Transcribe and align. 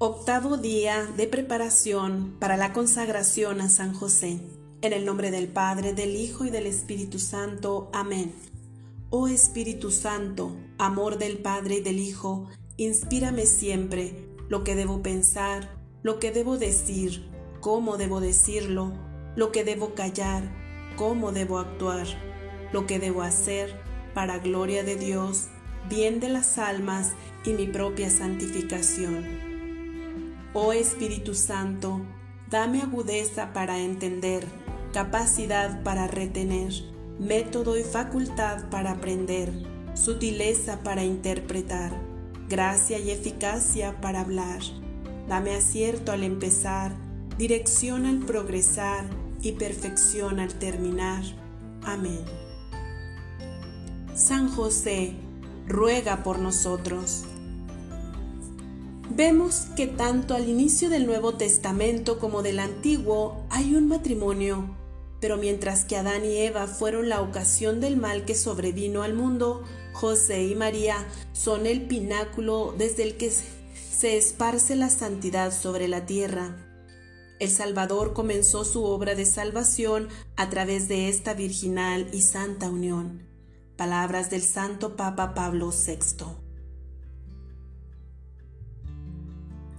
Octavo 0.00 0.58
día 0.58 1.06
de 1.16 1.26
preparación 1.26 2.36
para 2.38 2.56
la 2.56 2.72
consagración 2.72 3.60
a 3.60 3.68
San 3.68 3.92
José. 3.92 4.38
En 4.80 4.92
el 4.92 5.04
nombre 5.04 5.32
del 5.32 5.48
Padre, 5.48 5.92
del 5.92 6.14
Hijo 6.14 6.44
y 6.44 6.50
del 6.50 6.68
Espíritu 6.68 7.18
Santo. 7.18 7.90
Amén. 7.92 8.32
Oh 9.10 9.26
Espíritu 9.26 9.90
Santo, 9.90 10.56
amor 10.78 11.18
del 11.18 11.38
Padre 11.38 11.78
y 11.78 11.80
del 11.80 11.98
Hijo, 11.98 12.46
inspírame 12.76 13.44
siempre 13.44 14.14
lo 14.48 14.62
que 14.62 14.76
debo 14.76 15.02
pensar, 15.02 15.68
lo 16.04 16.20
que 16.20 16.30
debo 16.30 16.58
decir, 16.58 17.28
cómo 17.60 17.96
debo 17.96 18.20
decirlo, 18.20 18.92
lo 19.34 19.50
que 19.50 19.64
debo 19.64 19.94
callar, 19.94 20.44
cómo 20.94 21.32
debo 21.32 21.58
actuar, 21.58 22.06
lo 22.72 22.86
que 22.86 23.00
debo 23.00 23.22
hacer 23.22 23.74
para 24.14 24.38
gloria 24.38 24.84
de 24.84 24.94
Dios, 24.94 25.48
bien 25.88 26.20
de 26.20 26.28
las 26.28 26.56
almas 26.56 27.14
y 27.44 27.52
mi 27.54 27.66
propia 27.66 28.10
santificación. 28.10 29.47
Oh 30.54 30.72
Espíritu 30.72 31.34
Santo, 31.34 32.00
dame 32.50 32.80
agudeza 32.80 33.52
para 33.52 33.78
entender, 33.78 34.46
capacidad 34.94 35.82
para 35.82 36.06
retener, 36.06 36.72
método 37.18 37.76
y 37.76 37.82
facultad 37.82 38.70
para 38.70 38.92
aprender, 38.92 39.52
sutileza 39.94 40.82
para 40.82 41.04
interpretar, 41.04 41.92
gracia 42.48 42.98
y 42.98 43.10
eficacia 43.10 44.00
para 44.00 44.22
hablar. 44.22 44.60
Dame 45.28 45.54
acierto 45.54 46.12
al 46.12 46.22
empezar, 46.22 46.92
dirección 47.36 48.06
al 48.06 48.20
progresar 48.20 49.04
y 49.42 49.52
perfección 49.52 50.40
al 50.40 50.54
terminar. 50.54 51.22
Amén. 51.84 52.24
San 54.14 54.48
José, 54.48 55.12
ruega 55.66 56.22
por 56.22 56.38
nosotros. 56.38 57.24
Vemos 59.10 59.68
que 59.74 59.86
tanto 59.86 60.34
al 60.34 60.48
inicio 60.48 60.90
del 60.90 61.06
Nuevo 61.06 61.34
Testamento 61.34 62.18
como 62.18 62.42
del 62.42 62.58
Antiguo 62.58 63.46
hay 63.48 63.74
un 63.74 63.88
matrimonio, 63.88 64.76
pero 65.20 65.38
mientras 65.38 65.84
que 65.84 65.96
Adán 65.96 66.24
y 66.24 66.36
Eva 66.36 66.66
fueron 66.66 67.08
la 67.08 67.22
ocasión 67.22 67.80
del 67.80 67.96
mal 67.96 68.24
que 68.26 68.34
sobrevino 68.34 69.02
al 69.02 69.14
mundo, 69.14 69.64
José 69.94 70.44
y 70.44 70.54
María 70.54 70.96
son 71.32 71.66
el 71.66 71.86
pináculo 71.86 72.74
desde 72.76 73.02
el 73.02 73.16
que 73.16 73.30
se 73.30 74.16
esparce 74.16 74.76
la 74.76 74.90
santidad 74.90 75.52
sobre 75.52 75.88
la 75.88 76.04
tierra. 76.04 76.56
El 77.40 77.50
Salvador 77.50 78.12
comenzó 78.12 78.64
su 78.64 78.84
obra 78.84 79.14
de 79.14 79.24
salvación 79.24 80.08
a 80.36 80.50
través 80.50 80.86
de 80.86 81.08
esta 81.08 81.34
virginal 81.34 82.08
y 82.12 82.20
santa 82.22 82.68
unión. 82.68 83.26
Palabras 83.76 84.28
del 84.28 84.42
Santo 84.42 84.96
Papa 84.96 85.34
Pablo 85.34 85.70
VI. 85.70 86.47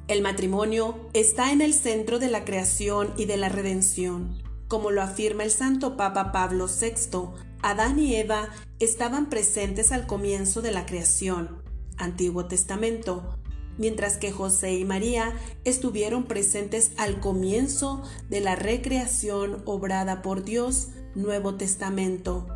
El 0.09 0.23
matrimonio 0.23 0.95
está 1.13 1.51
en 1.51 1.61
el 1.61 1.71
centro 1.71 2.17
de 2.17 2.29
la 2.29 2.43
creación 2.43 3.13
y 3.15 3.25
de 3.25 3.37
la 3.37 3.47
redención. 3.47 4.41
Como 4.67 4.89
lo 4.89 5.03
afirma 5.03 5.43
el 5.43 5.51
Santo 5.51 5.97
Papa 5.97 6.31
Pablo 6.31 6.65
VI, 6.65 7.29
Adán 7.61 7.99
y 7.99 8.15
Eva 8.15 8.49
estaban 8.79 9.29
presentes 9.29 9.91
al 9.91 10.07
comienzo 10.07 10.63
de 10.63 10.71
la 10.71 10.87
creación, 10.87 11.61
Antiguo 11.97 12.47
Testamento, 12.47 13.37
mientras 13.77 14.17
que 14.17 14.31
José 14.31 14.73
y 14.73 14.83
María 14.83 15.31
estuvieron 15.63 16.23
presentes 16.23 16.91
al 16.97 17.19
comienzo 17.19 18.01
de 18.31 18.41
la 18.41 18.55
recreación 18.55 19.61
obrada 19.65 20.23
por 20.23 20.43
Dios, 20.43 20.87
Nuevo 21.13 21.53
Testamento, 21.53 22.47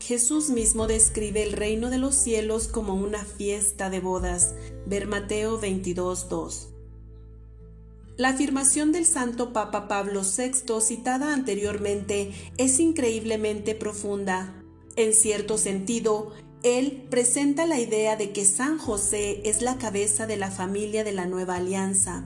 Jesús 0.00 0.48
mismo 0.48 0.86
describe 0.86 1.42
el 1.42 1.52
reino 1.52 1.90
de 1.90 1.98
los 1.98 2.14
cielos 2.14 2.68
como 2.68 2.94
una 2.94 3.24
fiesta 3.24 3.90
de 3.90 4.00
bodas. 4.00 4.54
Ver 4.86 5.06
Mateo 5.06 5.60
22.2. 5.60 6.68
La 8.16 8.30
afirmación 8.30 8.92
del 8.92 9.06
Santo 9.06 9.52
Papa 9.52 9.88
Pablo 9.88 10.22
VI 10.22 10.80
citada 10.80 11.32
anteriormente 11.32 12.32
es 12.56 12.80
increíblemente 12.80 13.74
profunda. 13.74 14.54
En 14.96 15.14
cierto 15.14 15.58
sentido, 15.58 16.32
él 16.62 17.06
presenta 17.10 17.66
la 17.66 17.78
idea 17.78 18.16
de 18.16 18.32
que 18.32 18.44
San 18.44 18.78
José 18.78 19.40
es 19.44 19.62
la 19.62 19.78
cabeza 19.78 20.26
de 20.26 20.36
la 20.36 20.50
familia 20.50 21.04
de 21.04 21.12
la 21.12 21.26
nueva 21.26 21.56
alianza, 21.56 22.24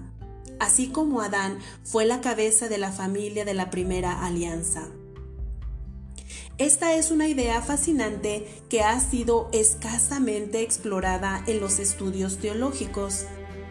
así 0.58 0.88
como 0.88 1.20
Adán 1.20 1.58
fue 1.84 2.06
la 2.06 2.20
cabeza 2.20 2.68
de 2.68 2.78
la 2.78 2.90
familia 2.90 3.44
de 3.44 3.54
la 3.54 3.70
primera 3.70 4.24
alianza. 4.24 4.88
Esta 6.56 6.94
es 6.94 7.10
una 7.10 7.26
idea 7.26 7.60
fascinante 7.62 8.46
que 8.68 8.82
ha 8.82 9.00
sido 9.00 9.48
escasamente 9.52 10.62
explorada 10.62 11.42
en 11.48 11.58
los 11.58 11.80
estudios 11.80 12.38
teológicos, 12.38 13.24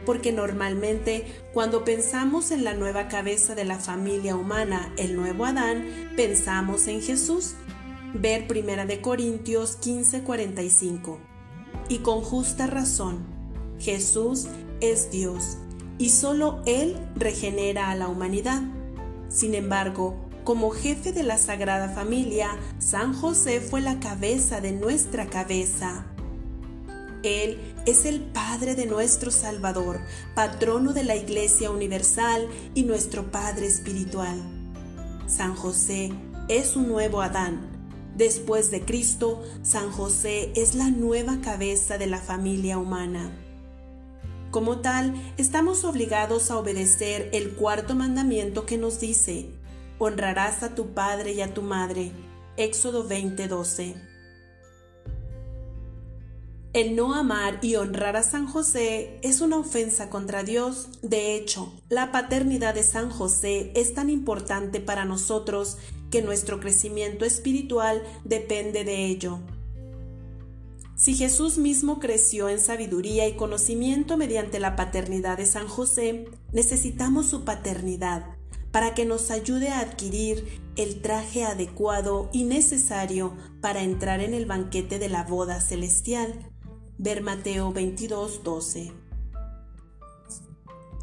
porque 0.05 0.33
normalmente 0.33 1.25
cuando 1.53 1.85
pensamos 1.85 2.51
en 2.51 2.65
la 2.65 2.73
nueva 2.73 3.07
cabeza 3.07 3.55
de 3.55 3.63
la 3.63 3.79
familia 3.79 4.35
humana, 4.35 4.93
el 4.97 5.15
nuevo 5.15 5.45
Adán, 5.45 6.11
pensamos 6.17 6.87
en 6.87 7.01
Jesús. 7.01 7.53
Ver 8.13 8.47
1 8.49 8.85
de 8.85 8.99
Corintios 8.99 9.77
15:45. 9.77 11.19
Y 11.87 11.99
con 11.99 12.19
justa 12.19 12.67
razón, 12.67 13.25
Jesús 13.79 14.47
es 14.81 15.09
Dios 15.09 15.57
y 15.97 16.09
solo 16.09 16.61
Él 16.65 16.97
regenera 17.15 17.91
a 17.91 17.95
la 17.95 18.09
humanidad. 18.09 18.61
Sin 19.29 19.55
embargo, 19.55 20.22
como 20.43 20.71
jefe 20.71 21.11
de 21.13 21.23
la 21.23 21.37
Sagrada 21.37 21.89
Familia, 21.89 22.49
San 22.79 23.13
José 23.13 23.61
fue 23.61 23.81
la 23.81 23.99
cabeza 23.99 24.61
de 24.61 24.71
nuestra 24.71 25.27
cabeza. 25.27 26.05
Él 27.23 27.57
es 27.85 28.05
el 28.05 28.19
Padre 28.19 28.75
de 28.75 28.85
nuestro 28.85 29.31
Salvador, 29.31 30.01
patrono 30.35 30.91
de 30.91 31.03
la 31.03 31.15
Iglesia 31.15 31.71
Universal 31.71 32.49
y 32.73 32.83
nuestro 32.83 33.31
Padre 33.31 33.67
Espiritual. 33.67 34.41
San 35.27 35.55
José 35.55 36.11
es 36.49 36.75
un 36.75 36.89
nuevo 36.89 37.21
Adán. 37.21 37.69
Después 38.17 38.69
de 38.69 38.81
Cristo, 38.81 39.41
San 39.63 39.89
José 39.89 40.51
es 40.55 40.75
la 40.75 40.89
nueva 40.91 41.39
cabeza 41.41 41.97
de 41.97 42.07
la 42.07 42.19
familia 42.19 42.77
humana. 42.77 43.31
Como 44.51 44.81
tal, 44.81 45.15
estamos 45.37 45.83
obligados 45.83 46.51
a 46.51 46.57
obedecer 46.57 47.29
el 47.33 47.53
cuarto 47.53 47.95
mandamiento 47.95 48.67
que 48.67 48.77
nos 48.77 48.99
dice, 48.99 49.49
honrarás 49.99 50.63
a 50.63 50.75
tu 50.75 50.93
padre 50.93 51.33
y 51.33 51.41
a 51.41 51.53
tu 51.53 51.61
madre. 51.61 52.11
Éxodo 52.57 53.07
20:12. 53.07 53.95
El 56.73 56.95
no 56.95 57.13
amar 57.13 57.59
y 57.61 57.75
honrar 57.75 58.15
a 58.15 58.23
San 58.23 58.47
José 58.47 59.19
es 59.21 59.41
una 59.41 59.57
ofensa 59.57 60.09
contra 60.09 60.43
Dios. 60.43 60.89
De 61.03 61.35
hecho, 61.35 61.71
la 61.87 62.11
paternidad 62.11 62.73
de 62.73 62.81
San 62.81 63.11
José 63.11 63.71
es 63.75 63.93
tan 63.93 64.09
importante 64.09 64.79
para 64.79 65.05
nosotros 65.05 65.77
que 66.09 66.23
nuestro 66.23 66.59
crecimiento 66.59 67.25
espiritual 67.25 68.01
depende 68.23 68.83
de 68.83 69.05
ello. 69.05 69.39
Si 70.95 71.13
Jesús 71.13 71.59
mismo 71.59 71.99
creció 71.99 72.49
en 72.49 72.59
sabiduría 72.59 73.27
y 73.27 73.35
conocimiento 73.35 74.17
mediante 74.17 74.59
la 74.59 74.75
paternidad 74.75 75.37
de 75.37 75.45
San 75.45 75.67
José, 75.67 76.25
necesitamos 76.51 77.27
su 77.27 77.45
paternidad 77.45 78.32
para 78.73 78.95
que 78.95 79.05
nos 79.05 79.29
ayude 79.29 79.69
a 79.69 79.81
adquirir 79.81 80.59
el 80.75 80.99
traje 81.03 81.45
adecuado 81.45 82.31
y 82.33 82.43
necesario 82.43 83.37
para 83.61 83.83
entrar 83.83 84.19
en 84.19 84.33
el 84.33 84.47
banquete 84.47 84.97
de 84.97 85.09
la 85.09 85.23
boda 85.23 85.61
celestial. 85.61 86.49
Ver 86.97 87.21
Mateo 87.21 87.71
22:12. 87.71 88.91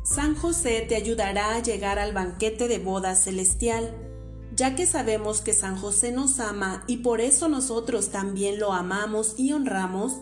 San 0.03 0.35
José 0.35 0.85
te 0.89 0.97
ayudará 0.97 1.55
a 1.55 1.63
llegar 1.63 2.01
al 2.01 2.13
banquete 2.13 2.67
de 2.67 2.81
boda 2.81 3.15
celestial, 3.15 3.95
ya 4.57 4.75
que 4.75 4.85
sabemos 4.85 5.41
que 5.41 5.53
San 5.53 5.77
José 5.77 6.11
nos 6.11 6.41
ama 6.41 6.83
y 6.89 6.99
por 6.99 7.21
eso 7.21 7.49
nosotros 7.49 8.09
también 8.09 8.59
lo 8.59 8.73
amamos 8.73 9.35
y 9.39 9.53
honramos, 9.53 10.15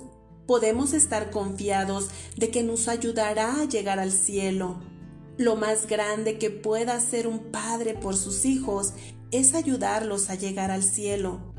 podemos 0.46 0.92
estar 0.92 1.30
confiados 1.30 2.10
de 2.36 2.50
que 2.50 2.62
nos 2.62 2.88
ayudará 2.88 3.62
a 3.62 3.64
llegar 3.64 3.98
al 3.98 4.12
cielo 4.12 4.76
lo 5.38 5.54
más 5.54 5.86
grande 5.86 6.36
que 6.36 6.50
pueda 6.50 6.94
hacer 6.94 7.28
un 7.28 7.52
padre 7.52 7.94
por 7.94 8.16
sus 8.16 8.44
hijos 8.44 8.92
es 9.30 9.54
ayudarlos 9.54 10.30
a 10.30 10.34
llegar 10.34 10.72
al 10.72 10.82
cielo. 10.82 11.54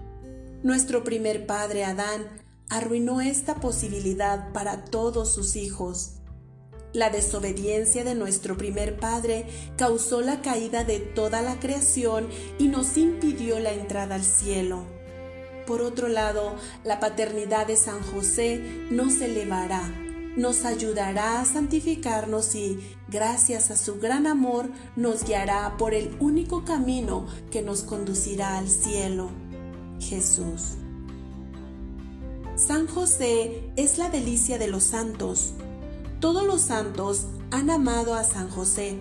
Nuestro 0.64 1.06
primer 1.06 1.48
padre 1.48 1.86
Adán 1.86 2.28
arruinó 2.70 3.22
esta 3.22 3.56
posibilidad 3.56 4.52
para 4.52 4.84
todos 4.84 5.34
sus 5.34 5.56
hijos. 5.56 6.16
La 6.92 7.10
desobediencia 7.10 8.04
de 8.04 8.16
nuestro 8.16 8.58
primer 8.58 9.00
padre 9.00 9.46
causó 9.78 10.22
la 10.22 10.42
caída 10.42 10.84
de 10.84 11.00
toda 11.00 11.42
la 11.42 11.60
creación 11.60 12.28
y 12.58 12.68
nos 12.68 12.98
impidió 12.98 13.60
la 13.60 13.72
entrada 13.72 14.16
al 14.16 14.24
cielo. 14.24 14.84
Por 15.66 15.81
otro 15.81 16.10
lado, 16.10 16.56
la 16.84 17.00
paternidad 17.00 17.68
de 17.68 17.78
San 17.78 18.02
José 18.02 18.60
nos 18.90 19.22
elevará 19.22 20.09
nos 20.36 20.66
ayudará 20.66 21.42
a 21.42 21.46
santificarnos 21.46 22.56
y, 22.56 22.80
gracias 23.08 23.72
a 23.72 23.78
su 23.78 24.00
gran 24.00 24.28
amor, 24.28 24.70
nos 24.96 25.24
guiará 25.24 25.78
por 25.78 25.94
el 25.94 26.16
único 26.20 26.64
camino 26.64 27.26
que 27.52 27.62
nos 27.62 27.84
conducirá 27.84 28.58
al 28.58 28.70
cielo, 28.70 29.30
Jesús. 30.00 30.78
San 32.56 32.88
José 32.88 33.72
es 33.78 33.98
la 33.98 34.10
delicia 34.10 34.58
de 34.58 34.68
los 34.68 34.84
santos. 34.84 35.54
Todos 36.20 36.46
los 36.46 36.62
santos 36.62 37.28
han 37.52 37.70
amado 37.70 38.16
a 38.16 38.24
San 38.24 38.50
José. 38.50 39.00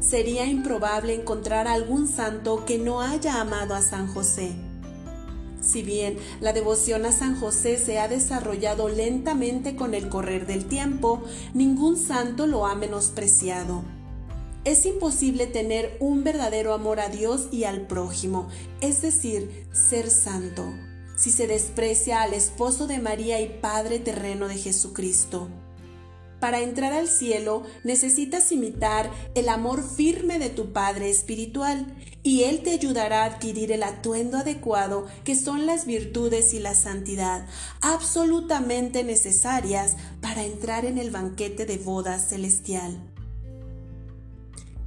Sería 0.00 0.46
improbable 0.46 1.14
encontrar 1.14 1.68
algún 1.68 2.08
santo 2.08 2.64
que 2.64 2.78
no 2.78 3.02
haya 3.02 3.40
amado 3.40 3.74
a 3.74 3.82
San 3.82 4.06
José. 4.06 4.69
Si 5.60 5.82
bien 5.82 6.16
la 6.40 6.52
devoción 6.52 7.04
a 7.04 7.12
San 7.12 7.38
José 7.38 7.78
se 7.78 7.98
ha 7.98 8.08
desarrollado 8.08 8.88
lentamente 8.88 9.76
con 9.76 9.94
el 9.94 10.08
correr 10.08 10.46
del 10.46 10.64
tiempo, 10.64 11.22
ningún 11.54 11.96
santo 11.96 12.46
lo 12.46 12.66
ha 12.66 12.74
menospreciado. 12.74 13.82
Es 14.64 14.84
imposible 14.84 15.46
tener 15.46 15.96
un 16.00 16.22
verdadero 16.22 16.74
amor 16.74 17.00
a 17.00 17.08
Dios 17.08 17.48
y 17.50 17.64
al 17.64 17.86
prójimo, 17.86 18.48
es 18.80 19.00
decir, 19.00 19.66
ser 19.72 20.10
santo, 20.10 20.64
si 21.16 21.30
se 21.30 21.46
desprecia 21.46 22.22
al 22.22 22.34
esposo 22.34 22.86
de 22.86 22.98
María 22.98 23.40
y 23.40 23.48
Padre 23.60 23.98
terreno 23.98 24.48
de 24.48 24.56
Jesucristo. 24.56 25.48
Para 26.40 26.60
entrar 26.60 26.94
al 26.94 27.06
cielo 27.06 27.64
necesitas 27.84 28.50
imitar 28.50 29.10
el 29.34 29.50
amor 29.50 29.82
firme 29.86 30.38
de 30.38 30.48
tu 30.48 30.72
Padre 30.72 31.10
Espiritual 31.10 31.94
y 32.22 32.44
Él 32.44 32.62
te 32.62 32.70
ayudará 32.70 33.22
a 33.22 33.26
adquirir 33.26 33.72
el 33.72 33.82
atuendo 33.82 34.38
adecuado 34.38 35.06
que 35.24 35.36
son 35.36 35.66
las 35.66 35.86
virtudes 35.86 36.54
y 36.54 36.58
la 36.58 36.74
santidad 36.74 37.46
absolutamente 37.82 39.04
necesarias 39.04 39.96
para 40.22 40.44
entrar 40.44 40.86
en 40.86 40.98
el 40.98 41.10
banquete 41.10 41.66
de 41.66 41.76
bodas 41.76 42.28
celestial. 42.28 42.98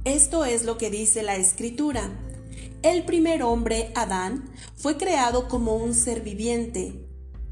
Esto 0.04 0.44
es 0.44 0.64
lo 0.64 0.76
que 0.76 0.90
dice 0.90 1.22
la 1.22 1.36
escritura. 1.36 2.10
El 2.82 3.04
primer 3.04 3.42
hombre, 3.42 3.92
Adán, 3.94 4.50
fue 4.76 4.98
creado 4.98 5.48
como 5.48 5.76
un 5.76 5.94
ser 5.94 6.20
viviente. 6.20 7.03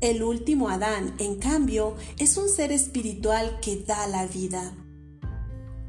El 0.02 0.22
último 0.22 0.68
Adán, 0.68 1.14
en 1.18 1.36
cambio, 1.36 1.96
es 2.18 2.36
un 2.36 2.50
ser 2.50 2.72
espiritual 2.72 3.58
que 3.62 3.76
da 3.76 4.06
la 4.06 4.26
vida. 4.26 4.74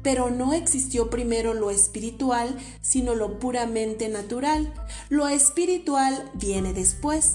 Pero 0.02 0.30
no 0.30 0.54
existió 0.54 1.10
primero 1.10 1.52
lo 1.52 1.68
espiritual, 1.70 2.56
sino 2.80 3.14
lo 3.14 3.38
puramente 3.38 4.08
natural. 4.08 4.72
Lo 5.10 5.28
espiritual 5.28 6.30
viene 6.32 6.72
después. 6.72 7.34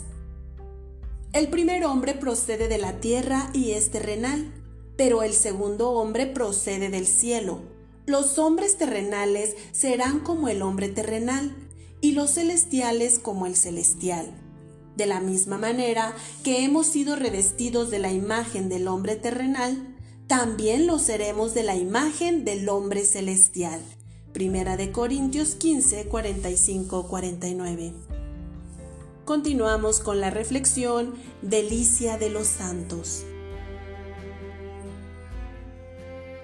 El 1.34 1.50
primer 1.50 1.86
hombre 1.86 2.16
procede 2.16 2.68
de 2.68 2.80
la 2.80 3.00
tierra 3.00 3.52
y 3.54 3.74
es 3.74 3.92
terrenal, 3.92 4.52
pero 4.98 5.22
el 5.22 5.34
segundo 5.34 5.92
hombre 5.92 6.26
procede 6.26 6.90
del 6.90 7.06
cielo 7.06 7.62
los 8.10 8.40
hombres 8.40 8.78
terrenales 8.78 9.56
serán 9.72 10.20
como 10.22 10.48
el 10.50 10.64
hombre 10.64 10.90
terrenal 10.90 11.56
y 12.02 12.14
los 12.14 12.32
celestiales 12.32 13.20
como 13.20 13.46
el 13.46 13.56
celestial. 13.56 14.49
De 15.00 15.06
la 15.06 15.22
misma 15.22 15.58
manera 15.58 16.14
que 16.44 16.66
hemos 16.66 16.88
sido 16.88 17.16
revestidos 17.16 17.90
de 17.90 18.00
la 18.00 18.12
imagen 18.12 18.68
del 18.68 18.90
hombre 18.90 19.16
terrenal, 19.16 19.96
también 20.28 20.88
lo 20.88 21.00
seremos 21.00 21.54
de 21.54 21.64
la 21.64 21.78
imagen 21.78 22.44
del 22.44 22.68
hombre 22.68 23.06
celestial. 23.06 23.80
Primera 24.34 24.76
de 24.76 24.92
Corintios 24.92 25.56
15, 25.56 26.08
45, 26.08 27.08
49. 27.08 27.94
Continuamos 29.24 30.02
con 30.02 30.20
la 30.20 30.32
reflexión 30.32 31.14
Delicia 31.42 32.18
de 32.18 32.30
los 32.30 32.48
Santos. 32.48 33.24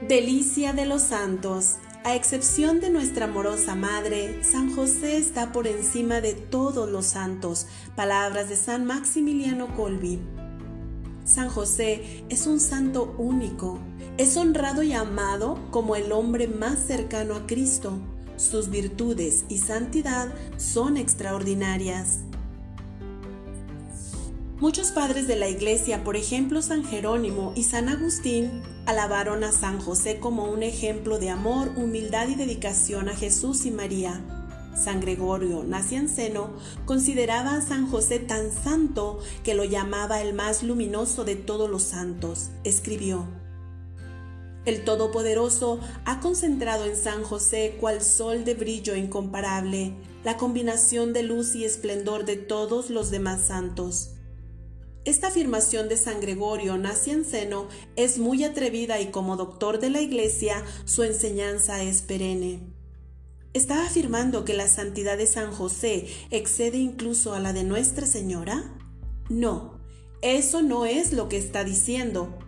Delicia 0.08 0.72
de 0.72 0.86
los 0.86 1.02
santos. 1.02 1.76
A 2.06 2.14
excepción 2.14 2.82
de 2.82 2.92
nuestra 2.92 3.26
amorosa 3.26 3.74
Madre, 3.74 4.44
San 4.44 4.76
José 4.76 5.18
está 5.18 5.52
por 5.52 5.66
encima 5.66 6.22
de 6.22 6.34
todos 6.34 6.88
los 6.88 7.08
santos. 7.08 7.66
Palabras 7.96 8.48
de 8.48 8.56
San 8.56 8.86
Maximiliano 8.86 9.76
Colby. 9.76 10.20
San 11.24 11.50
José 11.50 12.24
es 12.30 12.46
un 12.46 12.60
santo 12.60 13.16
único. 13.18 13.80
Es 14.20 14.38
honrado 14.38 14.84
y 14.84 14.94
amado 14.94 15.60
como 15.72 15.96
el 15.96 16.12
hombre 16.12 16.48
más 16.48 16.78
cercano 16.78 17.34
a 17.34 17.48
Cristo. 17.48 17.98
Sus 18.38 18.70
virtudes 18.70 19.44
y 19.50 19.58
santidad 19.58 20.32
son 20.58 20.98
extraordinarias. 20.98 22.20
Muchos 24.60 24.92
padres 24.92 25.28
de 25.28 25.38
la 25.38 25.50
Iglesia, 25.50 26.04
por 26.04 26.18
ejemplo 26.18 26.62
San 26.62 26.84
Jerónimo 26.84 27.52
y 27.56 27.64
San 27.64 27.90
Agustín, 27.90 28.62
alabaron 28.86 29.44
a 29.44 29.52
San 29.52 29.80
José 29.80 30.20
como 30.20 30.46
un 30.46 30.64
ejemplo 30.64 31.18
de 31.20 31.30
amor, 31.30 31.72
humildad 31.76 32.28
y 32.28 32.36
dedicación 32.36 33.10
a 33.10 33.16
Jesús 33.16 33.66
y 33.66 33.72
María. 33.72 34.24
San 34.76 35.00
Gregorio 35.00 35.64
Nacianceno 35.64 36.52
consideraba 36.86 37.56
a 37.56 37.62
San 37.62 37.90
José 37.90 38.20
tan 38.20 38.52
santo 38.52 39.20
que 39.44 39.56
lo 39.56 39.64
llamaba 39.64 40.22
el 40.22 40.34
más 40.34 40.64
luminoso 40.64 41.24
de 41.24 41.36
todos 41.36 41.70
los 41.70 41.84
santos. 41.84 42.50
Escribió, 42.64 43.26
El 44.66 44.84
Todopoderoso 44.84 45.80
ha 46.04 46.20
concentrado 46.20 46.86
en 46.86 46.98
San 46.98 47.24
José 47.24 47.78
cual 47.80 48.02
sol 48.02 48.44
de 48.44 48.54
brillo 48.54 48.96
incomparable, 48.96 49.94
la 50.24 50.38
combinación 50.38 51.14
de 51.14 51.24
luz 51.24 51.56
y 51.56 51.64
esplendor 51.64 52.26
de 52.26 52.36
todos 52.36 52.90
los 52.90 53.12
demás 53.12 53.48
santos. 53.48 54.15
Esta 55.06 55.28
afirmación 55.28 55.88
de 55.88 55.98
San 55.98 56.20
Gregorio 56.20 56.80
Nacianceno 56.80 57.68
es 57.96 58.18
muy 58.18 58.44
atrevida 58.44 59.00
y 59.00 59.12
como 59.12 59.38
doctor 59.38 59.80
de 59.80 59.92
la 59.92 60.02
Iglesia 60.02 60.64
su 60.86 61.04
enseñanza 61.04 61.84
es 61.84 62.02
perenne. 62.02 62.74
¿Está 63.54 63.86
afirmando 63.86 64.46
que 64.46 64.56
la 64.56 64.68
santidad 64.68 65.16
de 65.16 65.28
San 65.28 65.52
José 65.52 66.08
excede 66.32 66.80
incluso 66.80 67.36
a 67.36 67.40
la 67.40 67.54
de 67.54 67.64
Nuestra 67.64 68.08
Señora? 68.08 68.76
No, 69.30 69.80
eso 70.24 70.64
no 70.64 70.88
es 70.88 71.14
lo 71.14 71.30
que 71.30 71.38
está 71.38 71.64
diciendo. 71.64 72.40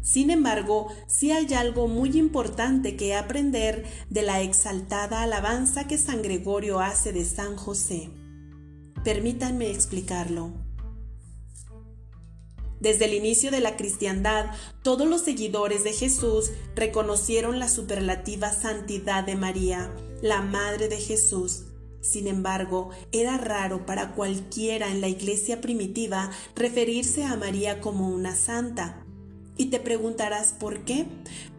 Sin 0.00 0.30
embargo, 0.30 0.86
sí 1.08 1.32
hay 1.32 1.52
algo 1.54 1.88
muy 1.88 2.16
importante 2.16 2.96
que 2.96 3.16
aprender 3.16 3.86
de 4.08 4.22
la 4.22 4.40
exaltada 4.40 5.22
alabanza 5.22 5.88
que 5.88 5.98
San 5.98 6.22
Gregorio 6.22 6.78
hace 6.78 7.12
de 7.12 7.24
San 7.24 7.56
José. 7.56 8.10
Permítanme 9.02 9.68
explicarlo. 9.72 10.63
Desde 12.80 13.06
el 13.06 13.14
inicio 13.14 13.50
de 13.50 13.60
la 13.60 13.76
cristiandad, 13.76 14.50
todos 14.82 15.08
los 15.08 15.22
seguidores 15.22 15.84
de 15.84 15.92
Jesús 15.92 16.50
reconocieron 16.74 17.58
la 17.58 17.68
superlativa 17.68 18.52
santidad 18.52 19.24
de 19.24 19.36
María, 19.36 19.90
la 20.22 20.42
Madre 20.42 20.88
de 20.88 20.98
Jesús. 20.98 21.64
Sin 22.00 22.26
embargo, 22.26 22.90
era 23.12 23.38
raro 23.38 23.86
para 23.86 24.12
cualquiera 24.12 24.90
en 24.90 25.00
la 25.00 25.08
iglesia 25.08 25.62
primitiva 25.62 26.30
referirse 26.54 27.24
a 27.24 27.36
María 27.36 27.80
como 27.80 28.10
una 28.10 28.36
santa. 28.36 29.02
Y 29.56 29.66
te 29.66 29.80
preguntarás 29.80 30.52
por 30.52 30.84
qué. 30.84 31.06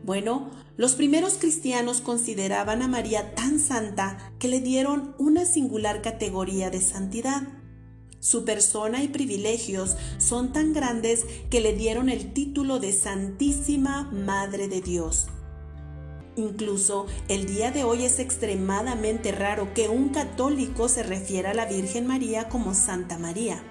Bueno, 0.04 0.52
los 0.78 0.94
primeros 0.94 1.36
cristianos 1.36 2.02
consideraban 2.02 2.84
a 2.84 2.88
María 2.88 3.34
tan 3.34 3.60
santa 3.60 4.34
que 4.38 4.48
le 4.48 4.60
dieron 4.60 5.16
una 5.18 5.46
singular 5.46 6.02
categoría 6.02 6.70
de 6.70 6.82
santidad. 6.82 7.44
Su 8.20 8.44
persona 8.44 9.04
y 9.04 9.08
privilegios 9.08 9.96
son 10.18 10.52
tan 10.52 10.74
grandes 10.74 11.26
que 11.50 11.62
le 11.62 11.74
dieron 11.74 12.10
el 12.10 12.34
título 12.34 12.80
de 12.80 12.92
Santísima 12.92 14.10
Madre 14.12 14.68
de 14.68 14.82
Dios. 14.82 15.28
Incluso 16.38 17.06
el 17.30 17.46
día 17.46 17.72
de 17.72 17.84
hoy 17.84 18.04
es 18.04 18.20
extremadamente 18.20 19.32
raro 19.32 19.74
que 19.74 19.88
un 19.88 20.10
católico 20.10 20.90
se 20.90 21.04
refiera 21.04 21.52
a 21.52 21.54
la 21.54 21.66
Virgen 21.66 22.08
María 22.08 22.50
como 22.50 22.74
Santa 22.74 23.18
María. 23.18 23.64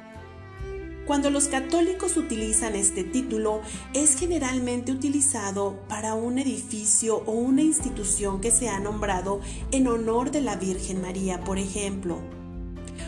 Cuando 1.06 1.28
los 1.28 1.48
católicos 1.48 2.16
utilizan 2.16 2.74
este 2.74 3.04
título, 3.04 3.60
es 3.92 4.16
generalmente 4.16 4.90
utilizado 4.90 5.78
para 5.86 6.14
un 6.14 6.38
edificio 6.38 7.22
o 7.26 7.32
una 7.32 7.60
institución 7.60 8.40
que 8.40 8.50
se 8.50 8.70
ha 8.70 8.80
nombrado 8.80 9.40
en 9.70 9.86
honor 9.86 10.30
de 10.30 10.40
la 10.40 10.56
Virgen 10.56 11.02
María, 11.02 11.40
por 11.44 11.58
ejemplo. 11.58 12.43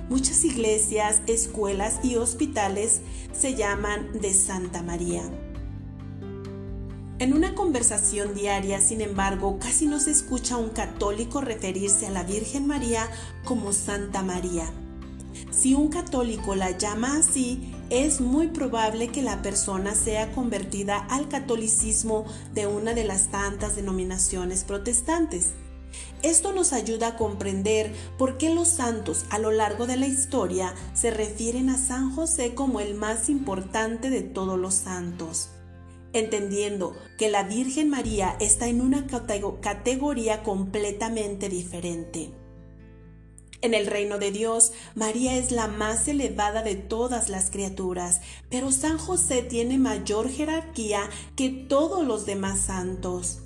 Muchas 0.09 0.45
iglesias, 0.45 1.21
escuelas 1.27 1.99
y 2.05 2.15
hospitales 2.15 3.01
se 3.33 3.57
llaman 3.57 4.21
de 4.21 4.33
Santa 4.35 4.83
María. 4.83 5.23
En 7.19 7.33
una 7.33 7.55
conversación 7.55 8.35
diaria, 8.35 8.81
sin 8.81 9.01
embargo, 9.01 9.59
casi 9.59 9.87
no 9.87 9.99
se 9.99 10.13
escucha 10.13 10.55
a 10.55 10.59
un 10.59 10.69
católico 10.69 11.41
referirse 11.41 12.07
a 12.07 12.11
la 12.11 12.23
Virgen 12.23 12.67
María 12.69 13.09
como 13.45 13.73
Santa 13.73 14.23
María. 14.23 14.71
Si 15.51 15.75
un 15.75 15.89
católico 15.89 16.55
la 16.55 16.77
llama 16.77 17.17
así, 17.17 17.73
es 17.91 18.21
muy 18.21 18.49
probable 18.49 19.09
que 19.09 19.23
la 19.23 19.43
persona 19.43 19.95
sea 19.95 20.31
convertida 20.33 20.99
al 21.11 21.29
catolicismo 21.29 22.27
de 22.55 22.67
una 22.67 22.95
de 22.95 23.05
las 23.05 23.29
tantas 23.29 23.75
denominaciones 23.75 24.63
protestantes. 24.63 25.53
Esto 26.27 26.53
nos 26.53 26.73
ayuda 26.73 27.07
a 27.07 27.17
comprender 27.17 27.95
por 28.19 28.37
qué 28.37 28.53
los 28.53 28.67
santos 28.67 29.27
a 29.31 29.39
lo 29.39 29.53
largo 29.53 29.87
de 29.87 29.97
la 29.97 30.09
historia 30.09 30.75
se 30.93 31.13
refieren 31.13 31.71
a 31.71 31.79
San 31.79 32.13
José 32.17 32.53
como 32.53 32.81
el 32.81 32.95
más 32.95 33.29
importante 33.29 34.11
de 34.11 34.23
todos 34.23 34.59
los 34.59 34.75
santos. 34.75 35.51
Entendiendo 36.13 36.97
que 37.17 37.31
la 37.31 37.45
Virgen 37.45 37.91
María 37.91 38.37
está 38.41 38.67
en 38.67 38.81
una 38.81 39.07
categoría 39.07 40.43
completamente 40.43 41.49
diferente. 41.49 42.33
En 43.61 43.73
el 43.73 43.87
reino 43.87 44.19
de 44.19 44.33
Dios, 44.33 44.73
María 44.97 45.37
es 45.37 45.53
la 45.53 45.69
más 45.69 46.09
elevada 46.09 46.65
de 46.65 46.75
todas 46.75 47.29
las 47.29 47.51
criaturas, 47.51 48.21
pero 48.51 48.73
San 48.73 48.99
José 48.99 49.43
tiene 49.43 49.79
mayor 49.79 50.29
jerarquía 50.29 51.09
que 51.37 51.51
todos 51.51 52.05
los 52.05 52.27
demás 52.27 52.63
santos. 52.63 53.46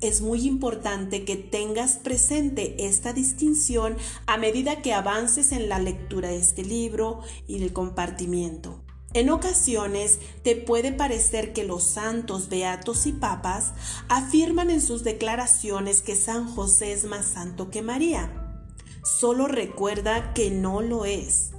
Es 0.00 0.22
muy 0.22 0.46
importante 0.46 1.24
que 1.26 1.36
tengas 1.36 1.98
presente 1.98 2.86
esta 2.86 3.12
distinción 3.12 3.96
a 4.26 4.38
medida 4.38 4.80
que 4.80 4.94
avances 4.94 5.52
en 5.52 5.68
la 5.68 5.78
lectura 5.78 6.30
de 6.30 6.38
este 6.38 6.64
libro 6.64 7.20
y 7.46 7.62
el 7.62 7.74
compartimiento. 7.74 8.82
En 9.12 9.28
ocasiones 9.28 10.20
te 10.42 10.56
puede 10.56 10.92
parecer 10.92 11.52
que 11.52 11.64
los 11.64 11.82
santos, 11.82 12.48
beatos 12.48 13.06
y 13.06 13.12
papas 13.12 13.74
afirman 14.08 14.70
en 14.70 14.80
sus 14.80 15.04
declaraciones 15.04 16.00
que 16.00 16.16
San 16.16 16.48
José 16.48 16.92
es 16.92 17.04
más 17.04 17.26
santo 17.26 17.70
que 17.70 17.82
María. 17.82 18.64
Solo 19.02 19.48
recuerda 19.48 20.32
que 20.32 20.50
no 20.50 20.80
lo 20.80 21.04
es. 21.04 21.50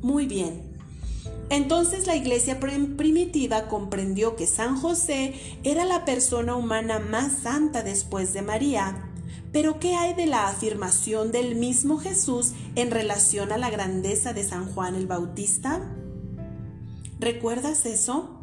Muy 0.00 0.26
bien. 0.26 0.67
Entonces 1.50 2.06
la 2.06 2.14
iglesia 2.16 2.60
primitiva 2.60 3.68
comprendió 3.68 4.36
que 4.36 4.46
San 4.46 4.76
José 4.76 5.34
era 5.64 5.84
la 5.84 6.04
persona 6.04 6.56
humana 6.56 6.98
más 6.98 7.38
santa 7.42 7.82
después 7.82 8.32
de 8.34 8.42
María. 8.42 9.10
Pero 9.50 9.80
¿qué 9.80 9.94
hay 9.94 10.12
de 10.12 10.26
la 10.26 10.48
afirmación 10.48 11.32
del 11.32 11.54
mismo 11.54 11.98
Jesús 11.98 12.52
en 12.74 12.90
relación 12.90 13.50
a 13.50 13.56
la 13.56 13.70
grandeza 13.70 14.34
de 14.34 14.44
San 14.44 14.70
Juan 14.72 14.94
el 14.94 15.06
Bautista? 15.06 15.80
¿Recuerdas 17.18 17.86
eso? 17.86 18.34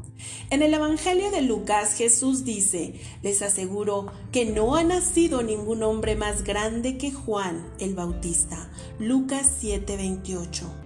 En 0.50 0.64
el 0.64 0.74
Evangelio 0.74 1.30
de 1.30 1.42
Lucas 1.42 1.94
Jesús 1.94 2.44
dice, 2.44 3.00
les 3.22 3.42
aseguro 3.42 4.08
que 4.32 4.46
no 4.46 4.76
ha 4.76 4.84
nacido 4.84 5.44
ningún 5.44 5.84
hombre 5.84 6.16
más 6.16 6.44
grande 6.44 6.98
que 6.98 7.12
Juan 7.12 7.72
el 7.80 7.94
Bautista. 7.94 8.70
Lucas 8.98 9.52
7:28. 9.62 10.85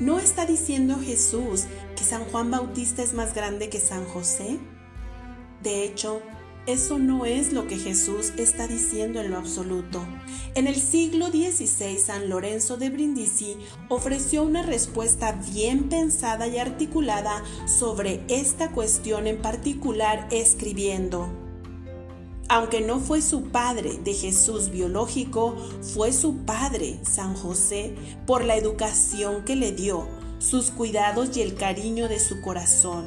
¿No 0.00 0.18
está 0.18 0.46
diciendo 0.46 0.98
Jesús 0.98 1.66
que 1.94 2.04
San 2.04 2.24
Juan 2.24 2.50
Bautista 2.50 3.02
es 3.02 3.12
más 3.12 3.34
grande 3.34 3.68
que 3.68 3.78
San 3.78 4.06
José? 4.06 4.58
De 5.62 5.84
hecho, 5.84 6.22
eso 6.66 6.98
no 6.98 7.26
es 7.26 7.52
lo 7.52 7.66
que 7.66 7.76
Jesús 7.76 8.32
está 8.38 8.66
diciendo 8.66 9.20
en 9.20 9.30
lo 9.30 9.36
absoluto. 9.36 10.02
En 10.54 10.66
el 10.66 10.76
siglo 10.76 11.26
XVI, 11.26 11.98
San 11.98 12.30
Lorenzo 12.30 12.78
de 12.78 12.88
Brindisi 12.88 13.58
ofreció 13.90 14.42
una 14.42 14.62
respuesta 14.62 15.32
bien 15.32 15.90
pensada 15.90 16.48
y 16.48 16.56
articulada 16.56 17.42
sobre 17.66 18.22
esta 18.28 18.70
cuestión 18.70 19.26
en 19.26 19.42
particular, 19.42 20.26
escribiendo, 20.30 21.28
aunque 22.50 22.80
no 22.80 22.98
fue 22.98 23.22
su 23.22 23.44
padre 23.44 24.00
de 24.02 24.12
Jesús 24.12 24.70
biológico, 24.70 25.54
fue 25.94 26.12
su 26.12 26.38
padre, 26.38 26.98
San 27.04 27.36
José, 27.36 27.94
por 28.26 28.44
la 28.44 28.56
educación 28.56 29.44
que 29.44 29.54
le 29.54 29.70
dio, 29.70 30.08
sus 30.40 30.72
cuidados 30.72 31.36
y 31.36 31.42
el 31.42 31.54
cariño 31.54 32.08
de 32.08 32.18
su 32.18 32.40
corazón. 32.40 33.06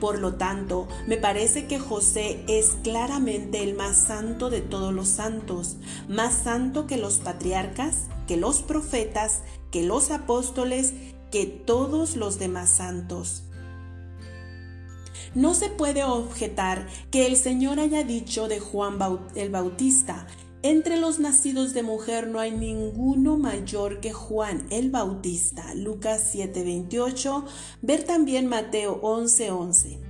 Por 0.00 0.18
lo 0.20 0.36
tanto, 0.36 0.88
me 1.06 1.18
parece 1.18 1.66
que 1.66 1.78
José 1.78 2.42
es 2.48 2.78
claramente 2.82 3.62
el 3.62 3.74
más 3.74 3.98
santo 3.98 4.48
de 4.48 4.62
todos 4.62 4.94
los 4.94 5.08
santos, 5.08 5.76
más 6.08 6.32
santo 6.32 6.86
que 6.86 6.96
los 6.96 7.18
patriarcas, 7.18 8.04
que 8.26 8.38
los 8.38 8.62
profetas, 8.62 9.42
que 9.70 9.82
los 9.82 10.10
apóstoles, 10.10 10.94
que 11.30 11.44
todos 11.44 12.16
los 12.16 12.38
demás 12.38 12.70
santos. 12.70 13.45
No 15.36 15.52
se 15.52 15.68
puede 15.68 16.02
objetar 16.02 16.86
que 17.10 17.26
el 17.26 17.36
Señor 17.36 17.78
haya 17.78 18.04
dicho 18.04 18.48
de 18.48 18.58
Juan 18.58 18.98
el 19.34 19.50
Bautista, 19.50 20.26
entre 20.62 20.96
los 20.96 21.18
nacidos 21.18 21.74
de 21.74 21.82
mujer 21.82 22.26
no 22.26 22.40
hay 22.40 22.52
ninguno 22.52 23.36
mayor 23.36 24.00
que 24.00 24.14
Juan 24.14 24.66
el 24.70 24.90
Bautista. 24.90 25.74
Lucas 25.74 26.30
7:28. 26.32 27.44
Ver 27.82 28.04
también 28.04 28.46
Mateo 28.46 28.98
11:11. 29.02 30.05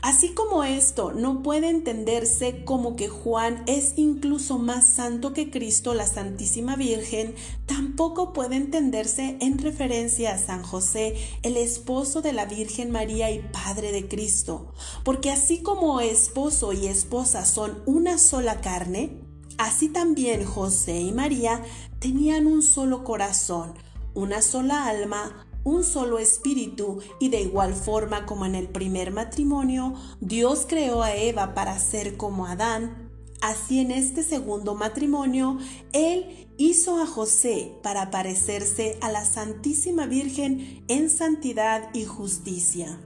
Así 0.00 0.30
como 0.30 0.64
esto 0.64 1.12
no 1.12 1.42
puede 1.42 1.68
entenderse 1.68 2.64
como 2.64 2.94
que 2.94 3.08
Juan 3.08 3.64
es 3.66 3.94
incluso 3.96 4.58
más 4.58 4.86
santo 4.86 5.32
que 5.32 5.50
Cristo, 5.50 5.92
la 5.94 6.06
Santísima 6.06 6.76
Virgen, 6.76 7.34
tampoco 7.66 8.32
puede 8.32 8.56
entenderse 8.56 9.36
en 9.40 9.58
referencia 9.58 10.34
a 10.34 10.38
San 10.38 10.62
José, 10.62 11.16
el 11.42 11.56
esposo 11.56 12.22
de 12.22 12.32
la 12.32 12.44
Virgen 12.44 12.90
María 12.90 13.30
y 13.30 13.40
Padre 13.40 13.90
de 13.90 14.06
Cristo, 14.06 14.72
porque 15.04 15.30
así 15.30 15.62
como 15.62 16.00
esposo 16.00 16.72
y 16.72 16.86
esposa 16.86 17.44
son 17.44 17.82
una 17.86 18.18
sola 18.18 18.60
carne, 18.60 19.28
Así 19.58 19.88
también 19.88 20.44
José 20.44 21.00
y 21.00 21.10
María 21.10 21.64
tenían 21.98 22.46
un 22.46 22.62
solo 22.62 23.02
corazón, 23.02 23.74
una 24.14 24.40
sola 24.40 24.86
alma, 24.86 25.47
un 25.68 25.84
solo 25.84 26.18
espíritu 26.18 26.98
y 27.20 27.28
de 27.28 27.42
igual 27.42 27.74
forma 27.74 28.26
como 28.26 28.46
en 28.46 28.54
el 28.54 28.68
primer 28.68 29.12
matrimonio 29.12 29.94
Dios 30.20 30.66
creó 30.68 31.02
a 31.02 31.14
Eva 31.14 31.54
para 31.54 31.78
ser 31.78 32.16
como 32.16 32.46
Adán, 32.46 33.10
así 33.40 33.80
en 33.80 33.90
este 33.90 34.22
segundo 34.22 34.74
matrimonio 34.74 35.58
Él 35.92 36.48
hizo 36.56 37.00
a 37.00 37.06
José 37.06 37.72
para 37.82 38.10
parecerse 38.10 38.98
a 39.00 39.12
la 39.12 39.24
Santísima 39.24 40.06
Virgen 40.06 40.84
en 40.88 41.10
santidad 41.10 41.90
y 41.94 42.04
justicia. 42.04 43.00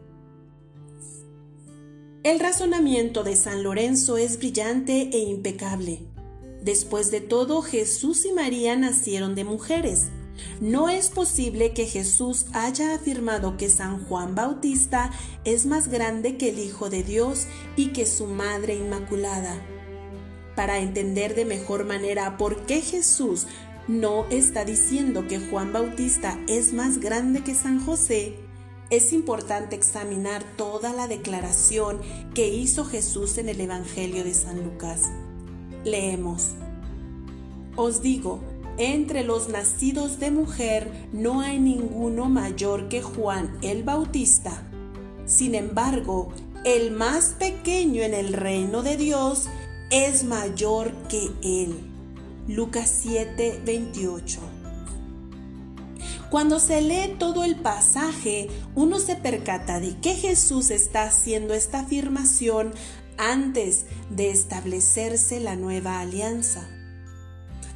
El 2.22 2.38
razonamiento 2.38 3.24
de 3.24 3.34
San 3.34 3.64
Lorenzo 3.64 4.16
es 4.16 4.38
brillante 4.38 5.10
e 5.12 5.18
impecable. 5.18 6.06
Después 6.62 7.10
de 7.10 7.20
todo, 7.20 7.62
Jesús 7.62 8.24
y 8.24 8.32
María 8.32 8.76
nacieron 8.76 9.34
de 9.34 9.42
mujeres. 9.42 10.06
No 10.60 10.88
es 10.88 11.10
posible 11.10 11.72
que 11.72 11.86
Jesús 11.86 12.46
haya 12.52 12.94
afirmado 12.94 13.56
que 13.56 13.68
San 13.68 14.04
Juan 14.06 14.34
Bautista 14.34 15.10
es 15.44 15.66
más 15.66 15.88
grande 15.88 16.36
que 16.36 16.50
el 16.50 16.58
Hijo 16.58 16.90
de 16.90 17.02
Dios 17.02 17.46
y 17.76 17.88
que 17.88 18.06
su 18.06 18.26
Madre 18.26 18.74
Inmaculada. 18.74 19.60
Para 20.56 20.78
entender 20.78 21.34
de 21.34 21.44
mejor 21.44 21.84
manera 21.84 22.36
por 22.36 22.66
qué 22.66 22.80
Jesús 22.80 23.46
no 23.88 24.26
está 24.30 24.64
diciendo 24.64 25.26
que 25.26 25.40
Juan 25.40 25.72
Bautista 25.72 26.38
es 26.48 26.72
más 26.72 26.98
grande 26.98 27.42
que 27.42 27.54
San 27.54 27.84
José, 27.84 28.36
es 28.90 29.14
importante 29.14 29.74
examinar 29.74 30.44
toda 30.56 30.92
la 30.92 31.08
declaración 31.08 31.98
que 32.34 32.48
hizo 32.48 32.84
Jesús 32.84 33.38
en 33.38 33.48
el 33.48 33.58
Evangelio 33.58 34.22
de 34.22 34.34
San 34.34 34.62
Lucas. 34.62 35.10
Leemos. 35.82 36.50
Os 37.74 38.02
digo, 38.02 38.40
entre 38.78 39.24
los 39.24 39.48
nacidos 39.48 40.18
de 40.18 40.30
mujer 40.30 40.90
no 41.12 41.40
hay 41.40 41.58
ninguno 41.58 42.28
mayor 42.28 42.88
que 42.88 43.02
Juan 43.02 43.58
el 43.62 43.82
Bautista. 43.82 44.62
Sin 45.26 45.54
embargo, 45.54 46.32
el 46.64 46.90
más 46.90 47.34
pequeño 47.38 48.02
en 48.02 48.14
el 48.14 48.32
reino 48.32 48.82
de 48.82 48.96
Dios 48.96 49.48
es 49.90 50.24
mayor 50.24 50.92
que 51.08 51.30
él. 51.42 51.76
Lucas 52.48 52.92
7, 53.02 53.60
28. 53.64 54.40
Cuando 56.30 56.60
se 56.60 56.80
lee 56.80 57.16
todo 57.18 57.44
el 57.44 57.56
pasaje, 57.56 58.48
uno 58.74 58.98
se 58.98 59.16
percata 59.16 59.80
de 59.80 59.98
que 60.00 60.14
Jesús 60.14 60.70
está 60.70 61.02
haciendo 61.02 61.52
esta 61.52 61.80
afirmación 61.80 62.72
antes 63.18 63.84
de 64.08 64.30
establecerse 64.30 65.40
la 65.40 65.56
nueva 65.56 66.00
alianza. 66.00 66.71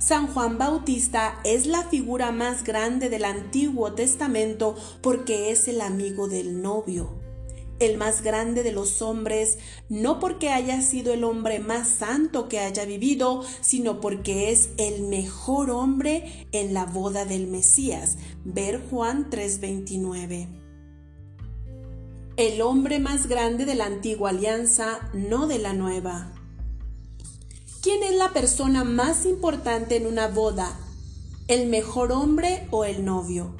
San 0.06 0.28
Juan 0.28 0.56
Bautista 0.56 1.40
es 1.42 1.66
la 1.66 1.82
figura 1.82 2.30
más 2.30 2.62
grande 2.62 3.08
del 3.10 3.24
Antiguo 3.24 3.92
Testamento 3.94 4.76
porque 5.00 5.50
es 5.50 5.66
el 5.66 5.80
amigo 5.80 6.28
del 6.28 6.62
novio, 6.62 7.10
el 7.80 7.98
más 7.98 8.22
grande 8.22 8.62
de 8.62 8.70
los 8.70 9.02
hombres, 9.02 9.58
no 9.88 10.20
porque 10.20 10.50
haya 10.50 10.80
sido 10.80 11.12
el 11.12 11.24
hombre 11.24 11.58
más 11.58 11.88
santo 11.88 12.48
que 12.48 12.60
haya 12.60 12.84
vivido, 12.84 13.42
sino 13.60 14.00
porque 14.00 14.52
es 14.52 14.68
el 14.76 15.02
mejor 15.02 15.70
hombre 15.70 16.46
en 16.52 16.72
la 16.72 16.84
boda 16.84 17.24
del 17.24 17.48
Mesías. 17.48 18.16
Ver 18.44 18.80
Juan 18.88 19.28
3:29 19.28 20.46
el 22.36 22.60
hombre 22.60 23.00
más 23.00 23.28
grande 23.28 23.64
de 23.64 23.74
la 23.74 23.86
antigua 23.86 24.28
alianza, 24.28 25.10
no 25.14 25.46
de 25.46 25.58
la 25.58 25.72
nueva. 25.72 26.35
¿Quién 27.86 28.02
es 28.02 28.16
la 28.16 28.32
persona 28.32 28.82
más 28.82 29.24
importante 29.26 29.94
en 29.94 30.06
una 30.06 30.26
boda? 30.26 30.76
¿El 31.46 31.68
mejor 31.68 32.10
hombre 32.10 32.66
o 32.72 32.84
el 32.84 33.04
novio? 33.04 33.54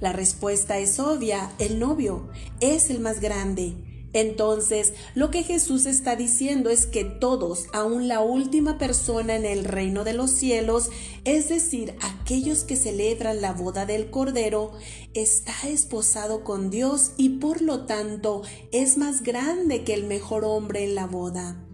La 0.00 0.12
respuesta 0.12 0.80
es 0.80 0.98
obvia, 0.98 1.52
el 1.60 1.78
novio 1.78 2.28
es 2.58 2.90
el 2.90 2.98
más 2.98 3.20
grande. 3.20 3.76
Entonces, 4.14 4.94
lo 5.14 5.30
que 5.30 5.44
Jesús 5.44 5.86
está 5.86 6.16
diciendo 6.16 6.70
es 6.70 6.86
que 6.86 7.04
todos, 7.04 7.66
aun 7.72 8.08
la 8.08 8.18
última 8.18 8.78
persona 8.78 9.36
en 9.36 9.44
el 9.44 9.62
reino 9.62 10.02
de 10.02 10.14
los 10.14 10.32
cielos, 10.32 10.90
es 11.24 11.48
decir, 11.48 11.94
aquellos 12.00 12.64
que 12.64 12.74
celebran 12.74 13.40
la 13.40 13.52
boda 13.52 13.86
del 13.86 14.10
Cordero, 14.10 14.72
está 15.14 15.54
esposado 15.68 16.42
con 16.42 16.68
Dios 16.68 17.12
y 17.16 17.38
por 17.38 17.62
lo 17.62 17.86
tanto 17.86 18.42
es 18.72 18.98
más 18.98 19.22
grande 19.22 19.84
que 19.84 19.94
el 19.94 20.02
mejor 20.02 20.44
hombre 20.44 20.82
en 20.82 20.96
la 20.96 21.06
boda. 21.06 21.64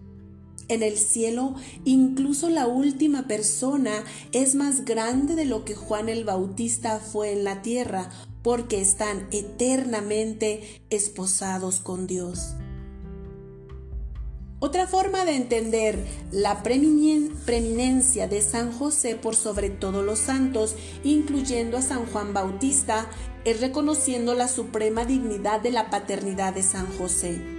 En 0.69 0.83
el 0.83 0.99
cielo, 0.99 1.55
incluso 1.85 2.51
la 2.51 2.67
última 2.67 3.27
persona 3.27 4.05
es 4.33 4.55
más 4.55 4.85
grande 4.85 5.35
de 5.35 5.47
lo 5.47 5.65
que 5.65 5.75
Juan 5.75 6.11
el 6.11 6.25
Bautista 6.25 6.99
fue 7.01 7.33
en 7.33 7.43
la 7.45 7.63
tierra, 7.63 8.11
porque 8.43 8.81
están 8.81 9.27
eternamente 9.33 10.83
esposados 10.91 11.81
con 11.81 12.07
Dios. 12.07 12.55
Otra 14.61 14.87
forma 14.87 15.25
de 15.25 15.37
entender 15.37 16.05
la 16.33 16.63
preeminencia 16.63 18.27
de 18.27 18.43
San 18.43 18.73
José 18.73 19.15
por 19.15 19.37
sobre 19.37 19.71
todos 19.71 20.05
los 20.05 20.19
santos, 20.19 20.75
incluyendo 21.05 21.77
a 21.77 21.83
San 21.83 22.05
Juan 22.07 22.35
Bautista, 22.35 23.09
es 23.45 23.61
reconociendo 23.61 24.35
la 24.35 24.49
suprema 24.49 25.05
dignidad 25.05 25.61
de 25.61 25.71
la 25.71 25.91
paternidad 25.91 26.55
de 26.55 26.65
San 26.65 26.87
José. 26.99 27.58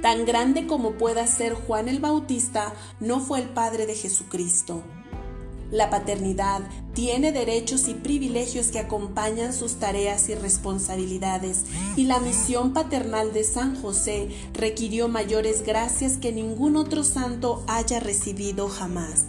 Tan 0.00 0.24
grande 0.24 0.66
como 0.66 0.92
pueda 0.92 1.26
ser 1.26 1.54
Juan 1.54 1.88
el 1.88 2.00
Bautista, 2.00 2.74
no 3.00 3.20
fue 3.20 3.40
el 3.40 3.48
padre 3.48 3.86
de 3.86 3.94
Jesucristo. 3.94 4.82
La 5.72 5.88
paternidad 5.88 6.60
tiene 6.92 7.32
derechos 7.32 7.88
y 7.88 7.94
privilegios 7.94 8.66
que 8.66 8.78
acompañan 8.78 9.54
sus 9.54 9.76
tareas 9.76 10.28
y 10.28 10.34
responsabilidades, 10.34 11.64
y 11.96 12.04
la 12.04 12.20
misión 12.20 12.74
paternal 12.74 13.32
de 13.32 13.42
San 13.42 13.80
José 13.80 14.28
requirió 14.52 15.08
mayores 15.08 15.62
gracias 15.64 16.18
que 16.18 16.30
ningún 16.30 16.76
otro 16.76 17.04
santo 17.04 17.64
haya 17.68 18.00
recibido 18.00 18.68
jamás. 18.68 19.28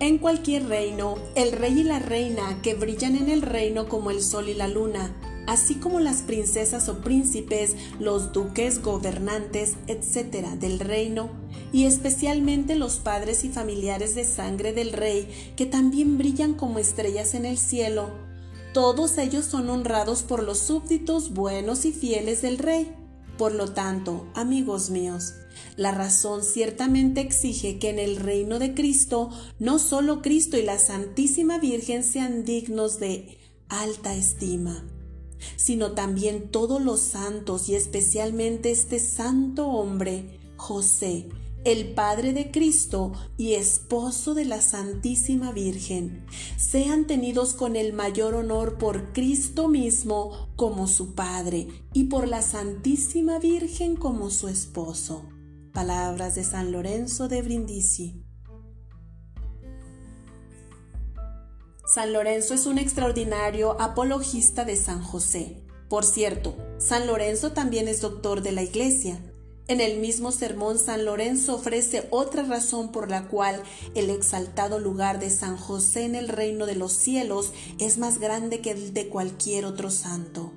En 0.00 0.16
cualquier 0.16 0.66
reino, 0.66 1.16
el 1.34 1.52
rey 1.52 1.80
y 1.80 1.82
la 1.82 1.98
reina 1.98 2.60
que 2.62 2.74
brillan 2.74 3.16
en 3.16 3.28
el 3.28 3.42
reino 3.42 3.86
como 3.86 4.10
el 4.10 4.22
sol 4.22 4.48
y 4.48 4.54
la 4.54 4.68
luna, 4.68 5.14
así 5.46 5.76
como 5.76 6.00
las 6.00 6.22
princesas 6.22 6.88
o 6.88 6.98
príncipes, 6.98 7.74
los 7.98 8.32
duques, 8.32 8.82
gobernantes, 8.82 9.74
etc. 9.86 10.48
del 10.58 10.80
reino, 10.80 11.30
y 11.72 11.84
especialmente 11.84 12.76
los 12.76 12.96
padres 12.96 13.44
y 13.44 13.48
familiares 13.48 14.14
de 14.14 14.24
sangre 14.24 14.72
del 14.72 14.92
rey, 14.92 15.52
que 15.56 15.66
también 15.66 16.18
brillan 16.18 16.54
como 16.54 16.78
estrellas 16.78 17.34
en 17.34 17.44
el 17.44 17.58
cielo. 17.58 18.10
Todos 18.72 19.18
ellos 19.18 19.44
son 19.44 19.70
honrados 19.70 20.22
por 20.22 20.42
los 20.42 20.58
súbditos 20.58 21.32
buenos 21.32 21.84
y 21.84 21.92
fieles 21.92 22.42
del 22.42 22.58
rey. 22.58 22.94
Por 23.38 23.54
lo 23.54 23.72
tanto, 23.72 24.26
amigos 24.34 24.90
míos, 24.90 25.34
la 25.76 25.92
razón 25.92 26.42
ciertamente 26.42 27.20
exige 27.20 27.78
que 27.78 27.90
en 27.90 27.98
el 27.98 28.16
reino 28.16 28.58
de 28.58 28.74
Cristo 28.74 29.30
no 29.58 29.78
solo 29.78 30.22
Cristo 30.22 30.56
y 30.56 30.62
la 30.62 30.78
Santísima 30.78 31.58
Virgen 31.58 32.02
sean 32.02 32.44
dignos 32.44 32.98
de 32.98 33.38
alta 33.68 34.14
estima, 34.14 34.84
sino 35.56 35.92
también 35.92 36.50
todos 36.50 36.82
los 36.82 37.00
santos 37.00 37.68
y 37.68 37.74
especialmente 37.74 38.70
este 38.70 38.98
santo 38.98 39.68
hombre, 39.68 40.40
José, 40.56 41.28
el 41.64 41.94
Padre 41.94 42.32
de 42.32 42.52
Cristo 42.52 43.12
y 43.36 43.54
esposo 43.54 44.34
de 44.34 44.44
la 44.44 44.60
Santísima 44.60 45.50
Virgen, 45.52 46.24
sean 46.56 47.06
tenidos 47.06 47.54
con 47.54 47.74
el 47.74 47.92
mayor 47.92 48.34
honor 48.34 48.78
por 48.78 49.12
Cristo 49.12 49.68
mismo 49.68 50.48
como 50.54 50.86
su 50.86 51.14
Padre 51.14 51.66
y 51.92 52.04
por 52.04 52.28
la 52.28 52.42
Santísima 52.42 53.40
Virgen 53.40 53.96
como 53.96 54.30
su 54.30 54.46
esposo. 54.46 55.24
Palabras 55.72 56.36
de 56.36 56.44
San 56.44 56.72
Lorenzo 56.72 57.28
de 57.28 57.42
Brindisi. 57.42 58.25
San 61.86 62.12
Lorenzo 62.12 62.52
es 62.52 62.66
un 62.66 62.78
extraordinario 62.78 63.80
apologista 63.80 64.64
de 64.64 64.74
San 64.74 65.00
José. 65.00 65.62
Por 65.88 66.04
cierto, 66.04 66.56
San 66.78 67.06
Lorenzo 67.06 67.52
también 67.52 67.86
es 67.86 68.00
doctor 68.00 68.42
de 68.42 68.50
la 68.50 68.64
Iglesia. 68.64 69.22
En 69.68 69.80
el 69.80 70.00
mismo 70.00 70.32
sermón, 70.32 70.80
San 70.80 71.04
Lorenzo 71.04 71.54
ofrece 71.54 72.08
otra 72.10 72.42
razón 72.42 72.90
por 72.90 73.08
la 73.08 73.28
cual 73.28 73.62
el 73.94 74.10
exaltado 74.10 74.80
lugar 74.80 75.20
de 75.20 75.30
San 75.30 75.56
José 75.56 76.04
en 76.04 76.16
el 76.16 76.28
reino 76.28 76.66
de 76.66 76.74
los 76.74 76.90
cielos 76.92 77.52
es 77.78 77.98
más 77.98 78.18
grande 78.18 78.60
que 78.60 78.72
el 78.72 78.92
de 78.92 79.08
cualquier 79.08 79.64
otro 79.64 79.90
santo. 79.90 80.52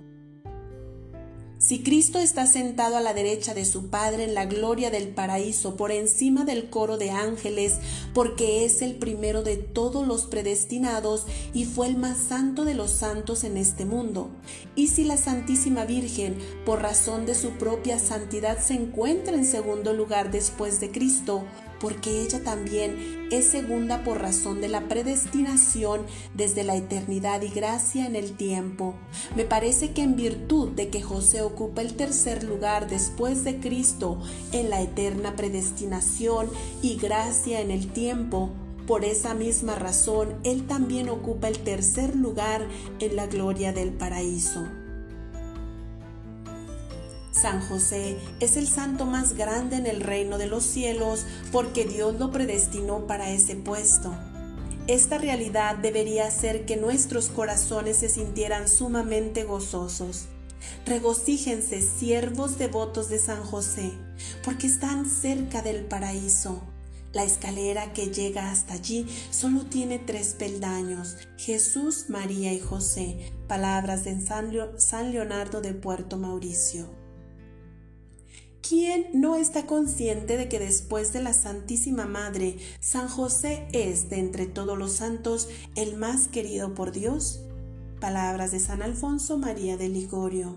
Si 1.59 1.83
Cristo 1.83 2.19
está 2.19 2.47
sentado 2.47 2.95
a 2.95 3.01
la 3.01 3.13
derecha 3.13 3.53
de 3.53 3.65
su 3.65 3.89
Padre 3.89 4.23
en 4.23 4.33
la 4.33 4.45
gloria 4.45 4.91
del 4.91 5.09
paraíso 5.09 5.75
por 5.75 5.91
encima 5.91 6.45
del 6.45 6.69
coro 6.69 6.97
de 6.97 7.11
ángeles, 7.11 7.79
porque 8.13 8.63
es 8.63 8.81
el 8.81 8.95
primero 8.95 9.43
de 9.43 9.57
todos 9.57 10.07
los 10.07 10.25
predestinados 10.25 11.25
y 11.53 11.65
fue 11.65 11.87
el 11.87 11.97
más 11.97 12.17
santo 12.17 12.63
de 12.63 12.75
los 12.75 12.91
santos 12.91 13.43
en 13.43 13.57
este 13.57 13.83
mundo, 13.83 14.29
y 14.77 14.87
si 14.87 15.03
la 15.03 15.17
Santísima 15.17 15.83
Virgen, 15.83 16.37
por 16.65 16.81
razón 16.81 17.25
de 17.25 17.35
su 17.35 17.49
propia 17.49 17.99
santidad, 17.99 18.57
se 18.57 18.75
encuentra 18.75 19.35
en 19.35 19.43
segundo 19.43 19.91
lugar 19.91 20.31
después 20.31 20.79
de 20.79 20.91
Cristo, 20.91 21.43
porque 21.79 22.21
ella 22.21 22.43
también 22.43 23.27
es 23.31 23.45
segunda 23.45 24.03
por 24.03 24.21
razón 24.21 24.61
de 24.61 24.67
la 24.67 24.87
predestinación 24.87 26.01
desde 26.33 26.63
la 26.63 26.75
eternidad 26.75 27.41
y 27.41 27.49
gracia 27.49 28.05
en 28.05 28.15
el 28.15 28.35
tiempo. 28.35 28.95
Me 29.35 29.45
parece 29.45 29.91
que 29.91 30.03
en 30.03 30.15
virtud 30.15 30.69
de 30.69 30.89
que 30.89 31.01
José 31.01 31.41
ocupa 31.41 31.81
el 31.81 31.95
tercer 31.95 32.43
lugar 32.43 32.89
después 32.89 33.43
de 33.43 33.59
Cristo 33.59 34.19
en 34.51 34.69
la 34.69 34.81
eterna 34.81 35.35
predestinación 35.35 36.49
y 36.81 36.97
gracia 36.97 37.61
en 37.61 37.71
el 37.71 37.91
tiempo, 37.91 38.49
por 38.87 39.05
esa 39.05 39.35
misma 39.35 39.75
razón, 39.75 40.39
Él 40.43 40.65
también 40.65 41.09
ocupa 41.09 41.47
el 41.47 41.59
tercer 41.59 42.15
lugar 42.15 42.65
en 42.99 43.15
la 43.15 43.27
gloria 43.27 43.71
del 43.71 43.91
paraíso. 43.91 44.78
San 47.41 47.61
José 47.61 48.17
es 48.41 48.57
el 48.57 48.67
santo 48.67 49.05
más 49.05 49.33
grande 49.33 49.77
en 49.77 49.85
el 49.85 50.01
reino 50.01 50.37
de 50.37 50.47
los 50.47 50.65
cielos 50.65 51.25
porque 51.53 51.85
Dios 51.85 52.19
lo 52.19 52.31
predestinó 52.31 53.07
para 53.07 53.29
ese 53.31 53.55
puesto. 53.55 54.13
Esta 54.87 55.17
realidad 55.17 55.77
debería 55.77 56.27
hacer 56.27 56.65
que 56.65 56.75
nuestros 56.75 57.29
corazones 57.29 57.95
se 57.97 58.09
sintieran 58.09 58.67
sumamente 58.67 59.45
gozosos. 59.45 60.25
Regocíjense, 60.85 61.81
siervos 61.81 62.57
devotos 62.57 63.07
de 63.07 63.19
San 63.19 63.41
José, 63.41 63.91
porque 64.43 64.67
están 64.67 65.09
cerca 65.09 65.61
del 65.61 65.85
paraíso. 65.85 66.61
La 67.13 67.23
escalera 67.23 67.93
que 67.93 68.07
llega 68.07 68.51
hasta 68.51 68.73
allí 68.73 69.07
solo 69.31 69.61
tiene 69.65 69.97
tres 69.97 70.35
peldaños, 70.37 71.15
Jesús, 71.37 72.09
María 72.09 72.51
y 72.51 72.59
José, 72.59 73.31
palabras 73.47 74.03
de 74.03 74.19
San 74.19 75.11
Leonardo 75.11 75.61
de 75.61 75.73
Puerto 75.73 76.17
Mauricio. 76.17 76.98
¿Quién 78.69 79.07
no 79.13 79.35
está 79.35 79.65
consciente 79.65 80.37
de 80.37 80.47
que 80.47 80.59
después 80.59 81.11
de 81.11 81.23
la 81.23 81.33
Santísima 81.33 82.05
Madre, 82.05 82.57
San 82.79 83.07
José 83.07 83.67
es, 83.71 84.11
de 84.11 84.19
entre 84.19 84.45
todos 84.45 84.77
los 84.77 84.91
santos, 84.91 85.49
el 85.75 85.97
más 85.97 86.27
querido 86.27 86.75
por 86.75 86.91
Dios? 86.91 87.39
Palabras 87.99 88.51
de 88.51 88.59
San 88.59 88.83
Alfonso 88.83 89.39
María 89.39 89.75
de 89.75 89.89
Ligorio. 89.89 90.55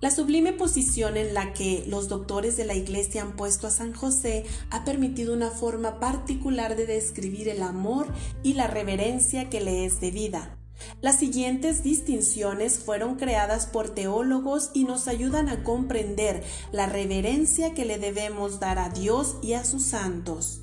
La 0.00 0.10
sublime 0.10 0.54
posición 0.54 1.18
en 1.18 1.34
la 1.34 1.52
que 1.52 1.84
los 1.86 2.08
doctores 2.08 2.56
de 2.56 2.64
la 2.64 2.74
Iglesia 2.74 3.20
han 3.20 3.36
puesto 3.36 3.66
a 3.66 3.70
San 3.70 3.92
José 3.92 4.46
ha 4.70 4.86
permitido 4.86 5.34
una 5.34 5.50
forma 5.50 6.00
particular 6.00 6.74
de 6.74 6.86
describir 6.86 7.50
el 7.50 7.62
amor 7.62 8.06
y 8.42 8.54
la 8.54 8.66
reverencia 8.66 9.50
que 9.50 9.60
le 9.60 9.84
es 9.84 10.00
debida. 10.00 10.57
Las 11.00 11.16
siguientes 11.16 11.82
distinciones 11.82 12.78
fueron 12.78 13.16
creadas 13.16 13.66
por 13.66 13.90
teólogos 13.90 14.70
y 14.74 14.84
nos 14.84 15.06
ayudan 15.06 15.48
a 15.48 15.62
comprender 15.62 16.42
la 16.72 16.86
reverencia 16.86 17.74
que 17.74 17.84
le 17.84 17.98
debemos 17.98 18.58
dar 18.58 18.78
a 18.78 18.88
Dios 18.88 19.36
y 19.42 19.52
a 19.52 19.64
sus 19.64 19.84
santos. 19.84 20.62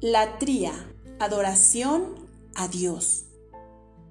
Latría, 0.00 0.72
adoración 1.18 2.28
a 2.54 2.68
Dios. 2.68 3.26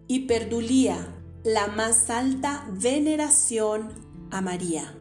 Hiperdulía, 0.08 0.98
la 1.44 1.68
más 1.68 2.10
alta 2.10 2.66
veneración 2.72 3.90
a 4.32 4.42
María. 4.42 4.98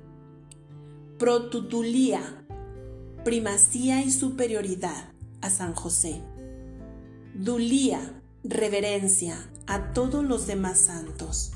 Protutulía, 1.19 2.45
primacía 3.25 4.03
y 4.03 4.11
superioridad 4.11 5.13
a 5.41 5.49
San 5.49 5.75
José. 5.75 6.23
Dulía, 7.35 8.21
reverencia 8.45 9.52
a 9.67 9.93
todos 9.93 10.25
los 10.25 10.47
demás 10.47 10.79
santos. 10.79 11.53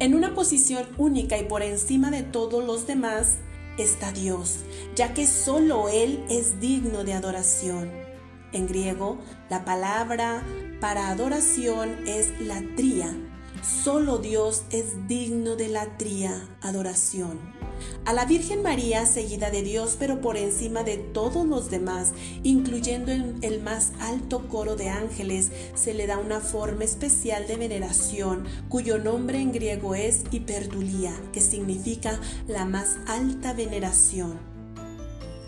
En 0.00 0.14
una 0.14 0.34
posición 0.34 0.86
única 0.96 1.36
y 1.38 1.44
por 1.44 1.62
encima 1.62 2.10
de 2.10 2.22
todos 2.22 2.64
los 2.64 2.86
demás 2.86 3.38
está 3.78 4.12
Dios, 4.12 4.60
ya 4.94 5.12
que 5.12 5.26
solo 5.26 5.88
Él 5.88 6.24
es 6.28 6.60
digno 6.60 7.04
de 7.04 7.14
adoración. 7.14 7.90
En 8.52 8.66
griego, 8.66 9.18
la 9.50 9.64
palabra 9.64 10.42
para 10.80 11.10
adoración 11.10 12.06
es 12.06 12.40
latría. 12.40 13.14
Solo 13.62 14.18
Dios 14.18 14.62
es 14.70 15.08
digno 15.08 15.56
de 15.56 15.68
latría, 15.68 16.48
adoración. 16.60 17.57
A 18.04 18.12
la 18.12 18.24
Virgen 18.24 18.62
María, 18.62 19.06
seguida 19.06 19.50
de 19.50 19.62
Dios, 19.62 19.96
pero 19.98 20.20
por 20.20 20.36
encima 20.36 20.82
de 20.82 20.96
todos 20.98 21.46
los 21.46 21.70
demás, 21.70 22.12
incluyendo 22.42 23.12
el, 23.12 23.36
el, 23.42 23.62
más 23.62 23.92
alto 24.00 24.48
coro 24.48 24.76
de 24.76 24.88
ángeles, 24.88 25.50
se 25.74 25.94
le 25.94 26.06
da 26.06 26.18
una 26.18 26.40
forma 26.40 26.84
especial 26.84 27.46
de 27.46 27.56
veneración, 27.56 28.44
cuyo 28.68 28.98
nombre 28.98 29.40
en 29.40 29.52
griego 29.52 29.94
es 29.94 30.22
hiperdulia, 30.30 31.12
que 31.32 31.40
significa 31.40 32.20
la 32.46 32.64
más 32.64 32.96
alta 33.06 33.52
veneración. 33.52 34.57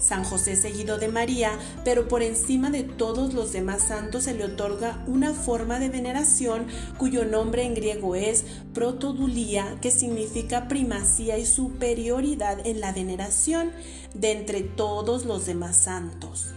San 0.00 0.24
José 0.24 0.56
seguido 0.56 0.98
de 0.98 1.08
María, 1.08 1.52
pero 1.84 2.08
por 2.08 2.22
encima 2.22 2.70
de 2.70 2.82
todos 2.82 3.34
los 3.34 3.52
demás 3.52 3.82
santos 3.82 4.24
se 4.24 4.34
le 4.34 4.44
otorga 4.44 5.04
una 5.06 5.34
forma 5.34 5.78
de 5.78 5.90
veneración 5.90 6.66
cuyo 6.98 7.24
nombre 7.24 7.64
en 7.64 7.74
griego 7.74 8.14
es 8.14 8.44
protodulía, 8.74 9.76
que 9.80 9.90
significa 9.90 10.66
primacía 10.68 11.38
y 11.38 11.46
superioridad 11.46 12.66
en 12.66 12.80
la 12.80 12.92
veneración 12.92 13.72
de 14.14 14.32
entre 14.32 14.62
todos 14.62 15.26
los 15.26 15.46
demás 15.46 15.76
santos. 15.76 16.54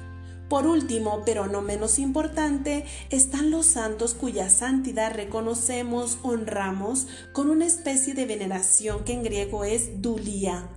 Por 0.49 0.67
último, 0.67 1.23
pero 1.25 1.47
no 1.47 1.61
menos 1.61 1.99
importante, 1.99 2.85
están 3.09 3.49
los 3.49 3.65
santos 3.65 4.13
cuya 4.13 4.49
santidad 4.49 5.13
reconocemos, 5.13 6.19
honramos 6.21 7.07
con 7.33 7.49
una 7.49 7.65
especie 7.65 8.13
de 8.13 8.25
veneración 8.25 9.03
que 9.03 9.13
en 9.13 9.23
griego 9.23 9.63
es 9.63 10.01
dulia, 10.01 10.69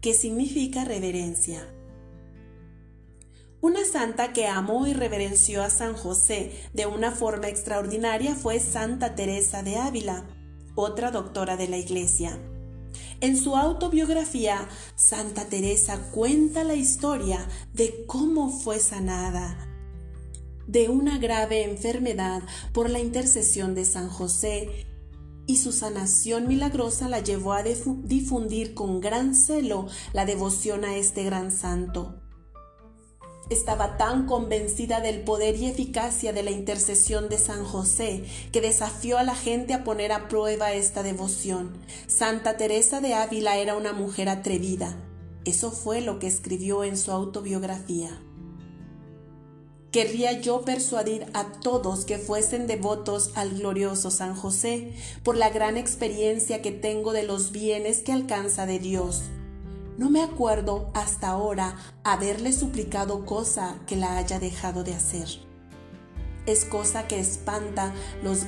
que 0.00 0.12
significa 0.12 0.84
reverencia. 0.84 1.73
Una 3.64 3.86
santa 3.86 4.34
que 4.34 4.46
amó 4.46 4.86
y 4.86 4.92
reverenció 4.92 5.62
a 5.62 5.70
San 5.70 5.94
José 5.94 6.52
de 6.74 6.84
una 6.84 7.12
forma 7.12 7.48
extraordinaria 7.48 8.34
fue 8.34 8.60
Santa 8.60 9.14
Teresa 9.14 9.62
de 9.62 9.78
Ávila, 9.78 10.26
otra 10.74 11.10
doctora 11.10 11.56
de 11.56 11.68
la 11.68 11.78
Iglesia. 11.78 12.38
En 13.22 13.38
su 13.38 13.56
autobiografía, 13.56 14.68
Santa 14.96 15.46
Teresa 15.46 16.10
cuenta 16.12 16.62
la 16.62 16.74
historia 16.74 17.48
de 17.72 18.04
cómo 18.04 18.50
fue 18.50 18.80
sanada 18.80 19.56
de 20.66 20.90
una 20.90 21.16
grave 21.16 21.64
enfermedad 21.64 22.42
por 22.74 22.90
la 22.90 22.98
intercesión 23.00 23.74
de 23.74 23.86
San 23.86 24.10
José 24.10 24.86
y 25.46 25.56
su 25.56 25.72
sanación 25.72 26.48
milagrosa 26.48 27.08
la 27.08 27.20
llevó 27.20 27.54
a 27.54 27.62
difundir 27.62 28.74
con 28.74 29.00
gran 29.00 29.34
celo 29.34 29.86
la 30.12 30.26
devoción 30.26 30.84
a 30.84 30.96
este 30.96 31.24
gran 31.24 31.50
santo. 31.50 32.20
Estaba 33.50 33.98
tan 33.98 34.26
convencida 34.26 35.00
del 35.00 35.20
poder 35.20 35.56
y 35.56 35.66
eficacia 35.66 36.32
de 36.32 36.42
la 36.42 36.50
intercesión 36.50 37.28
de 37.28 37.36
San 37.36 37.64
José 37.64 38.24
que 38.52 38.62
desafió 38.62 39.18
a 39.18 39.22
la 39.22 39.34
gente 39.34 39.74
a 39.74 39.84
poner 39.84 40.12
a 40.12 40.28
prueba 40.28 40.72
esta 40.72 41.02
devoción. 41.02 41.76
Santa 42.06 42.56
Teresa 42.56 43.02
de 43.02 43.12
Ávila 43.12 43.58
era 43.58 43.76
una 43.76 43.92
mujer 43.92 44.30
atrevida. 44.30 44.96
Eso 45.44 45.70
fue 45.70 46.00
lo 46.00 46.18
que 46.18 46.26
escribió 46.26 46.84
en 46.84 46.96
su 46.96 47.12
autobiografía. 47.12 48.18
Querría 49.92 50.40
yo 50.40 50.62
persuadir 50.62 51.26
a 51.34 51.52
todos 51.60 52.06
que 52.06 52.18
fuesen 52.18 52.66
devotos 52.66 53.30
al 53.34 53.50
glorioso 53.50 54.10
San 54.10 54.34
José 54.34 54.94
por 55.22 55.36
la 55.36 55.50
gran 55.50 55.76
experiencia 55.76 56.62
que 56.62 56.72
tengo 56.72 57.12
de 57.12 57.24
los 57.24 57.52
bienes 57.52 58.00
que 58.00 58.12
alcanza 58.12 58.64
de 58.64 58.78
Dios 58.78 59.22
no 59.98 60.10
me 60.10 60.22
acuerdo 60.22 60.90
hasta 60.94 61.28
ahora 61.28 61.76
haberle 62.02 62.52
suplicado 62.52 63.24
cosa 63.24 63.76
que 63.86 63.96
la 63.96 64.16
haya 64.16 64.38
dejado 64.38 64.84
de 64.84 64.94
hacer. 64.94 65.28
Es 66.46 66.64
cosa 66.66 67.08
que 67.08 67.18
espanta 67.18 67.94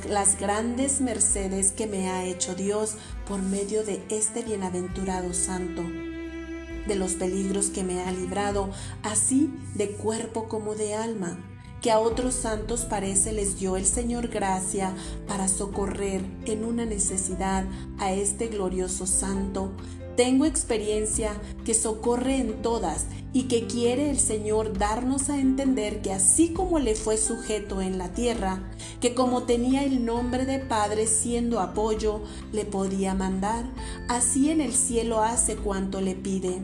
las 0.08 0.38
grandes 0.38 1.00
mercedes 1.00 1.72
que 1.72 1.86
me 1.86 2.10
ha 2.10 2.24
hecho 2.24 2.54
Dios 2.54 2.96
por 3.26 3.40
medio 3.40 3.84
de 3.84 4.04
este 4.10 4.42
bienaventurado 4.42 5.32
santo, 5.32 5.82
de 5.82 6.94
los 6.94 7.14
peligros 7.14 7.68
que 7.68 7.84
me 7.84 8.02
ha 8.02 8.12
librado, 8.12 8.70
así 9.02 9.50
de 9.74 9.92
cuerpo 9.92 10.46
como 10.46 10.74
de 10.74 10.94
alma, 10.94 11.38
que 11.80 11.90
a 11.90 11.98
otros 11.98 12.34
santos 12.34 12.84
parece 12.84 13.32
les 13.32 13.58
dio 13.58 13.76
el 13.76 13.86
Señor 13.86 14.28
gracia 14.28 14.92
para 15.26 15.48
socorrer 15.48 16.22
en 16.44 16.64
una 16.64 16.84
necesidad 16.84 17.64
a 17.98 18.12
este 18.12 18.48
glorioso 18.48 19.06
santo, 19.06 19.72
tengo 20.16 20.44
experiencia 20.46 21.32
que 21.64 21.74
socorre 21.74 22.38
en 22.38 22.62
todas 22.62 23.06
y 23.32 23.44
que 23.44 23.66
quiere 23.66 24.10
el 24.10 24.18
Señor 24.18 24.78
darnos 24.78 25.28
a 25.28 25.38
entender 25.38 26.00
que 26.00 26.12
así 26.12 26.52
como 26.52 26.78
le 26.78 26.94
fue 26.94 27.18
sujeto 27.18 27.82
en 27.82 27.98
la 27.98 28.12
tierra, 28.12 28.62
que 29.00 29.14
como 29.14 29.42
tenía 29.42 29.84
el 29.84 30.04
nombre 30.04 30.46
de 30.46 30.58
Padre 30.58 31.06
siendo 31.06 31.60
apoyo, 31.60 32.22
le 32.52 32.64
podía 32.64 33.14
mandar, 33.14 33.66
así 34.08 34.50
en 34.50 34.62
el 34.62 34.72
cielo 34.72 35.22
hace 35.22 35.56
cuanto 35.56 36.00
le 36.00 36.14
pide. 36.14 36.62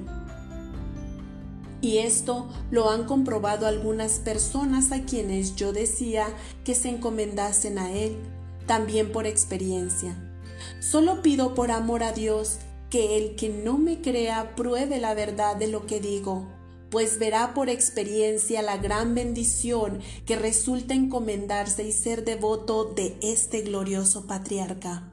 Y 1.83 1.99
esto 1.99 2.49
lo 2.71 2.91
han 2.91 3.05
comprobado 3.05 3.67
algunas 3.67 4.21
personas 4.21 4.93
a 4.93 5.03
quienes 5.03 5.57
yo 5.57 5.73
decía 5.73 6.27
que 6.65 6.75
se 6.75 6.89
encomendasen 6.89 7.77
a 7.77 7.93
Él, 7.93 8.17
también 8.67 9.13
por 9.13 9.27
experiencia. 9.27 10.17
Solo 10.81 11.23
pido 11.23 11.55
por 11.55 11.73
amor 11.73 12.05
a 12.05 12.13
Dios 12.13 12.61
que 12.93 13.17
el 13.17 13.37
que 13.37 13.49
no 13.49 13.79
me 13.79 14.03
crea 14.03 14.55
pruebe 14.55 14.99
la 14.99 15.15
verdad 15.15 15.57
de 15.57 15.67
lo 15.67 15.87
que 15.87 15.99
digo, 15.99 16.47
pues 16.91 17.19
verá 17.19 17.55
por 17.55 17.71
experiencia 17.71 18.61
la 18.61 18.77
gran 18.77 19.15
bendición 19.15 20.01
que 20.27 20.37
resulta 20.37 20.93
encomendarse 20.93 21.85
y 21.89 21.93
ser 21.93 22.23
devoto 22.23 22.85
de 22.85 23.17
este 23.23 23.63
glorioso 23.63 24.27
patriarca. 24.27 25.11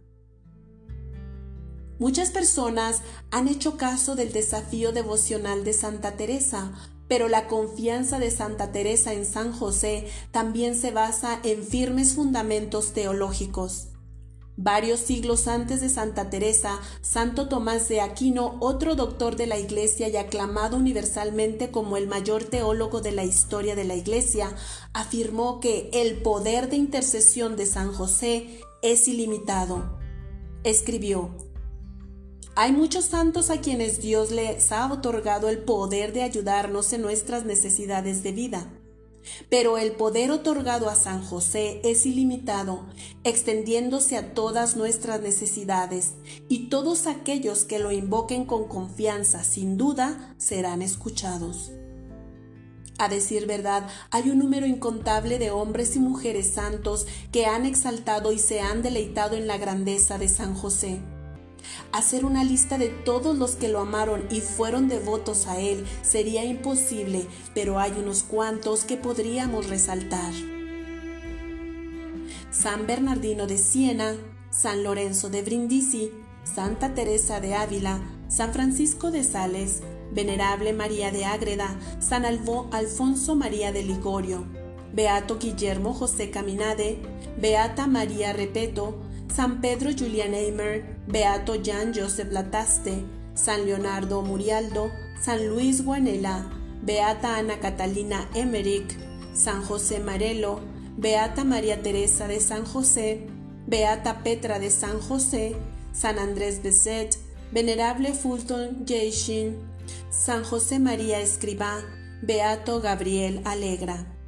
Muchas 2.00 2.32
personas 2.32 3.02
han 3.32 3.48
hecho 3.48 3.78
caso 3.78 4.18
del 4.18 4.34
desafío 4.34 4.92
devocional 4.92 5.64
de 5.64 5.72
Santa 5.72 6.18
Teresa, 6.18 6.74
pero 7.08 7.30
la 7.30 7.48
confianza 7.48 8.20
de 8.20 8.30
Santa 8.30 8.74
Teresa 8.74 9.14
en 9.14 9.26
San 9.26 9.54
José 9.54 10.06
también 10.32 10.76
se 10.76 10.92
basa 10.92 11.40
en 11.44 11.64
firmes 11.64 12.16
fundamentos 12.16 12.92
teológicos. 12.92 13.89
Varios 14.62 15.00
siglos 15.00 15.48
antes 15.48 15.80
de 15.80 15.88
Santa 15.88 16.30
Teresa, 16.30 16.82
Santo 17.00 17.48
Tomás 17.48 17.88
de 17.88 18.02
Aquino, 18.02 18.58
otro 18.60 18.96
doctor 18.96 19.38
de 19.38 19.48
la 19.48 19.58
Iglesia 19.58 20.10
y 20.10 20.18
aclamado 20.18 20.76
universalmente 20.76 21.72
como 21.72 21.96
el 21.96 22.08
mayor 22.08 22.44
teólogo 22.44 23.00
de 23.00 23.14
la 23.14 23.24
historia 23.24 23.78
de 23.78 23.86
la 23.86 23.96
Iglesia, 23.96 24.54
afirmó 24.92 25.62
que 25.62 25.90
el 25.94 26.22
poder 26.22 26.70
de 26.70 26.76
intercesión 26.76 27.56
de 27.56 27.68
San 27.68 27.94
José 27.94 28.60
es 28.82 29.08
ilimitado. 29.08 29.98
Escribió, 30.66 31.38
hay 32.56 32.74
muchos 32.74 33.06
santos 33.06 33.52
a 33.52 33.62
quienes 33.62 34.02
Dios 34.02 34.30
les 34.30 34.74
ha 34.74 34.92
otorgado 34.92 35.48
el 35.48 35.60
poder 35.60 36.12
de 36.12 36.24
ayudarnos 36.24 36.92
en 36.92 37.02
nuestras 37.02 37.46
necesidades 37.46 38.24
de 38.24 38.34
vida. 38.34 38.70
Pero 39.50 39.78
el 39.78 39.94
poder 39.94 40.32
otorgado 40.32 40.90
a 40.90 40.96
San 40.96 41.24
José 41.24 41.82
es 41.84 42.06
ilimitado, 42.06 42.86
extendiéndose 43.24 44.18
a 44.18 44.34
todas 44.34 44.76
nuestras 44.76 45.22
necesidades, 45.22 46.14
y 46.48 46.70
todos 46.70 47.08
aquellos 47.08 47.66
que 47.66 47.80
lo 47.80 47.92
invoquen 47.92 48.46
con 48.46 48.68
confianza, 48.68 49.44
sin 49.44 49.78
duda, 49.78 50.36
serán 50.38 50.82
escuchados. 50.82 51.72
A 53.00 53.08
decir 53.08 53.46
verdad, 53.48 53.88
hay 54.12 54.30
un 54.30 54.40
número 54.40 54.66
incontable 54.66 55.40
de 55.40 55.52
hombres 55.52 55.96
y 55.96 56.00
mujeres 56.00 56.52
santos 56.52 57.08
que 57.32 57.46
han 57.46 57.66
exaltado 57.66 58.34
y 58.34 58.40
se 58.40 58.60
han 58.60 58.82
deleitado 58.82 59.38
en 59.38 59.48
la 59.48 59.58
grandeza 59.58 60.18
de 60.18 60.28
San 60.28 60.54
José. 60.54 61.00
Hacer 61.92 62.26
una 62.26 62.44
lista 62.44 62.78
de 62.78 62.90
todos 62.90 63.38
los 63.38 63.52
que 63.52 63.68
lo 63.68 63.80
amaron 63.80 64.26
y 64.30 64.42
fueron 64.42 64.88
devotos 64.88 65.48
a 65.48 65.60
él 65.60 65.86
sería 66.02 66.46
imposible, 66.46 67.26
pero 67.54 67.80
hay 67.80 67.92
unos 67.92 68.24
cuantos 68.24 68.84
que 68.84 68.98
podríamos 68.98 69.70
resaltar. 69.70 70.34
San 72.52 72.88
Bernardino 72.88 73.48
de 73.48 73.58
Siena, 73.58 74.16
San 74.50 74.84
Lorenzo 74.84 75.30
de 75.30 75.44
Brindisi, 75.44 76.12
Santa 76.44 76.94
Teresa 76.94 77.40
de 77.40 77.54
Ávila, 77.56 78.02
San 78.28 78.54
Francisco 78.54 79.12
de 79.12 79.24
Sales, 79.24 79.82
Venerable 80.12 80.74
María 80.74 81.12
de 81.12 81.26
Ágreda, 81.26 81.80
San 82.00 82.26
Alfonso 82.26 83.36
María 83.36 83.72
de 83.72 83.84
Ligorio, 83.84 84.46
Beato 84.94 85.38
Guillermo 85.38 85.94
José 85.94 86.32
Caminade, 86.32 87.00
Beata 87.40 87.88
María 87.88 88.34
Repeto, 88.34 89.00
San 89.34 89.62
Pedro 89.62 89.92
Julian 89.92 90.34
Eimer, 90.34 90.84
Beato 91.08 91.56
Jan 91.64 91.94
Joseph 91.94 92.32
Lataste, 92.32 93.06
San 93.36 93.66
Leonardo 93.66 94.22
Murialdo, 94.22 94.92
San 95.22 95.48
Luis 95.50 95.82
Guanela, 95.82 96.46
Beata 96.82 97.38
Ana 97.38 97.60
Catalina 97.60 98.28
Emmerich, 98.34 98.98
San 99.34 99.62
José 99.64 100.00
Marelo, 100.00 100.60
Beata 100.98 101.44
María 101.44 101.82
Teresa 101.82 102.28
de 102.28 102.40
San 102.40 102.66
José, 102.66 103.28
Beata 103.68 104.24
Petra 104.24 104.60
de 104.60 104.70
San 104.70 105.00
José, 105.00 105.56
San 105.94 106.18
Andrés 106.18 106.62
Beset, 106.62 107.18
Venerable 107.52 108.14
Fulton 108.14 108.86
Jeshin, 108.86 109.58
San 110.10 110.44
José 110.44 110.80
María 110.80 111.22
Escribá, 111.22 111.82
Beato 112.22 112.82
Gabriel 112.82 113.42
Alegra. 113.46 114.19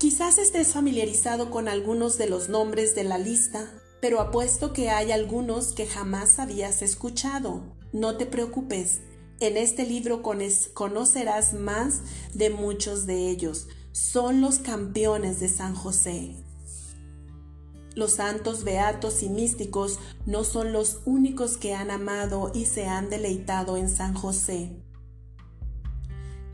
Quizás 0.00 0.38
estés 0.38 0.68
familiarizado 0.68 1.50
con 1.50 1.68
algunos 1.68 2.16
de 2.16 2.26
los 2.26 2.48
nombres 2.48 2.94
de 2.94 3.04
la 3.04 3.18
lista, 3.18 3.70
pero 4.00 4.22
apuesto 4.22 4.72
que 4.72 4.88
hay 4.88 5.12
algunos 5.12 5.72
que 5.72 5.86
jamás 5.86 6.38
habías 6.38 6.80
escuchado. 6.80 7.76
No 7.92 8.16
te 8.16 8.24
preocupes, 8.24 9.00
en 9.40 9.58
este 9.58 9.84
libro 9.84 10.22
conocerás 10.22 11.52
más 11.52 12.00
de 12.32 12.48
muchos 12.48 13.04
de 13.04 13.28
ellos. 13.28 13.68
Son 13.92 14.40
los 14.40 14.58
campeones 14.58 15.38
de 15.38 15.50
San 15.50 15.74
José. 15.74 16.34
Los 17.94 18.12
santos 18.12 18.64
beatos 18.64 19.22
y 19.22 19.28
místicos 19.28 19.98
no 20.24 20.44
son 20.44 20.72
los 20.72 21.00
únicos 21.04 21.58
que 21.58 21.74
han 21.74 21.90
amado 21.90 22.52
y 22.54 22.64
se 22.64 22.86
han 22.86 23.10
deleitado 23.10 23.76
en 23.76 23.90
San 23.90 24.14
José. 24.14 24.72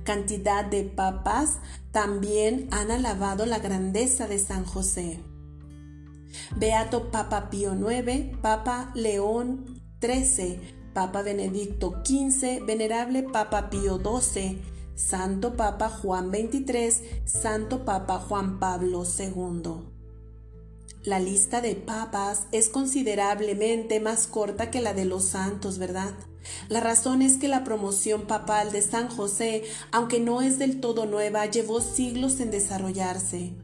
Cantidad 0.06 0.64
de 0.64 0.84
papas 0.84 1.58
también 1.90 2.68
han 2.70 2.92
alabado 2.92 3.44
la 3.44 3.58
grandeza 3.58 4.28
de 4.28 4.38
San 4.38 4.64
José. 4.64 5.18
Beato 6.54 7.10
Papa 7.10 7.50
Pío 7.50 7.74
IX, 7.74 8.38
Papa 8.40 8.92
León 8.94 9.82
XIII, 10.00 10.60
Papa 10.94 11.22
Benedicto 11.22 12.04
XV, 12.04 12.64
Venerable 12.64 13.24
Papa 13.24 13.68
Pío 13.68 13.98
XII, 13.98 14.62
Santo 14.94 15.56
Papa 15.56 15.88
Juan 15.88 16.30
XXIII, 16.30 17.26
Santo 17.26 17.84
Papa 17.84 18.20
Juan 18.20 18.60
Pablo 18.60 19.02
II. 19.04 19.96
La 21.02 21.18
lista 21.18 21.60
de 21.60 21.74
papas 21.74 22.46
es 22.52 22.68
considerablemente 22.68 23.98
más 23.98 24.28
corta 24.28 24.70
que 24.70 24.80
la 24.80 24.94
de 24.94 25.04
los 25.04 25.24
santos, 25.24 25.78
¿verdad? 25.78 26.14
La 26.68 26.80
razón 26.80 27.22
es 27.22 27.38
que 27.38 27.48
la 27.48 27.64
promoción 27.64 28.22
papal 28.26 28.72
de 28.72 28.82
San 28.82 29.08
José, 29.08 29.64
aunque 29.92 30.20
no 30.20 30.42
es 30.42 30.58
del 30.58 30.80
todo 30.80 31.06
nueva, 31.06 31.46
llevó 31.46 31.80
siglos 31.80 32.40
en 32.40 32.50
desarrollarse. 32.50 33.54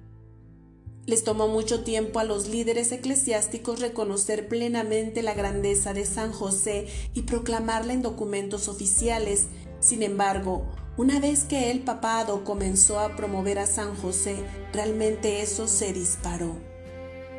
Les 1.05 1.25
tomó 1.25 1.49
mucho 1.49 1.83
tiempo 1.83 2.21
a 2.21 2.25
los 2.25 2.49
líderes 2.49 2.93
eclesiásticos 2.93 3.81
reconocer 3.81 4.47
plenamente 4.47 5.23
la 5.23 5.35
grandeza 5.35 5.93
de 5.93 6.07
San 6.07 6.31
José 6.33 6.87
y 7.13 7.23
proclamarla 7.23 7.93
en 7.93 8.03
documentos 8.03 8.69
oficiales. 8.69 9.47
Sin 9.81 10.05
embargo, 10.05 10.65
una 10.97 11.19
vez 11.19 11.43
que 11.43 11.73
el 11.73 11.81
papado 11.81 12.45
comenzó 12.45 13.01
a 13.01 13.17
promover 13.17 13.59
a 13.59 13.67
San 13.67 13.97
José, 13.97 14.37
realmente 14.73 15.43
eso 15.43 15.67
se 15.67 15.93
disparó. 15.93 16.72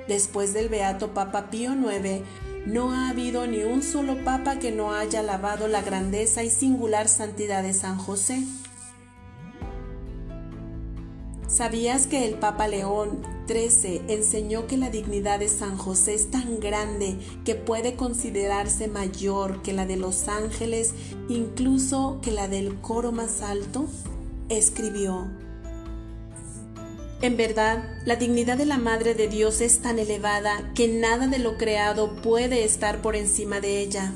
Después 0.07 0.53
del 0.53 0.69
beato 0.69 1.13
Papa 1.13 1.49
Pío 1.49 1.73
IX, 1.73 2.23
no 2.65 2.93
ha 2.93 3.09
habido 3.09 3.45
ni 3.45 3.63
un 3.63 3.83
solo 3.83 4.23
papa 4.23 4.57
que 4.57 4.71
no 4.71 4.93
haya 4.93 5.19
alabado 5.19 5.67
la 5.67 5.81
grandeza 5.81 6.43
y 6.43 6.49
singular 6.49 7.09
santidad 7.09 7.61
de 7.61 7.73
San 7.73 7.97
José. 7.97 8.43
¿Sabías 11.47 12.07
que 12.07 12.25
el 12.25 12.35
Papa 12.35 12.67
León 12.67 13.21
XIII 13.47 14.01
enseñó 14.07 14.65
que 14.65 14.75
la 14.75 14.89
dignidad 14.89 15.37
de 15.39 15.49
San 15.49 15.77
José 15.77 16.15
es 16.15 16.31
tan 16.31 16.59
grande 16.59 17.19
que 17.45 17.53
puede 17.53 17.95
considerarse 17.95 18.87
mayor 18.87 19.61
que 19.61 19.71
la 19.71 19.85
de 19.85 19.97
los 19.97 20.27
ángeles, 20.29 20.95
incluso 21.29 22.19
que 22.23 22.31
la 22.31 22.47
del 22.47 22.79
coro 22.81 23.11
más 23.11 23.41
alto? 23.41 23.85
Escribió, 24.49 25.27
en 27.23 27.37
verdad, 27.37 27.85
la 28.03 28.17
dignidad 28.17 28.57
de 28.57 28.65
la 28.65 28.77
Madre 28.77 29.15
de 29.15 29.29
Dios 29.29 29.61
es 29.61 29.81
tan 29.81 29.97
elevada 29.97 30.73
que 30.75 30.89
nada 30.89 31.27
de 31.27 31.39
lo 31.39 31.57
creado 31.57 32.17
puede 32.17 32.65
estar 32.65 33.01
por 33.01 33.15
encima 33.15 33.61
de 33.61 33.79
ella. 33.79 34.11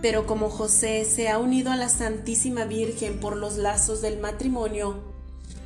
Pero 0.00 0.26
como 0.26 0.48
José 0.48 1.04
se 1.04 1.28
ha 1.28 1.38
unido 1.38 1.70
a 1.70 1.76
la 1.76 1.90
Santísima 1.90 2.64
Virgen 2.64 3.20
por 3.20 3.36
los 3.36 3.58
lazos 3.58 4.00
del 4.00 4.18
matrimonio, 4.18 4.96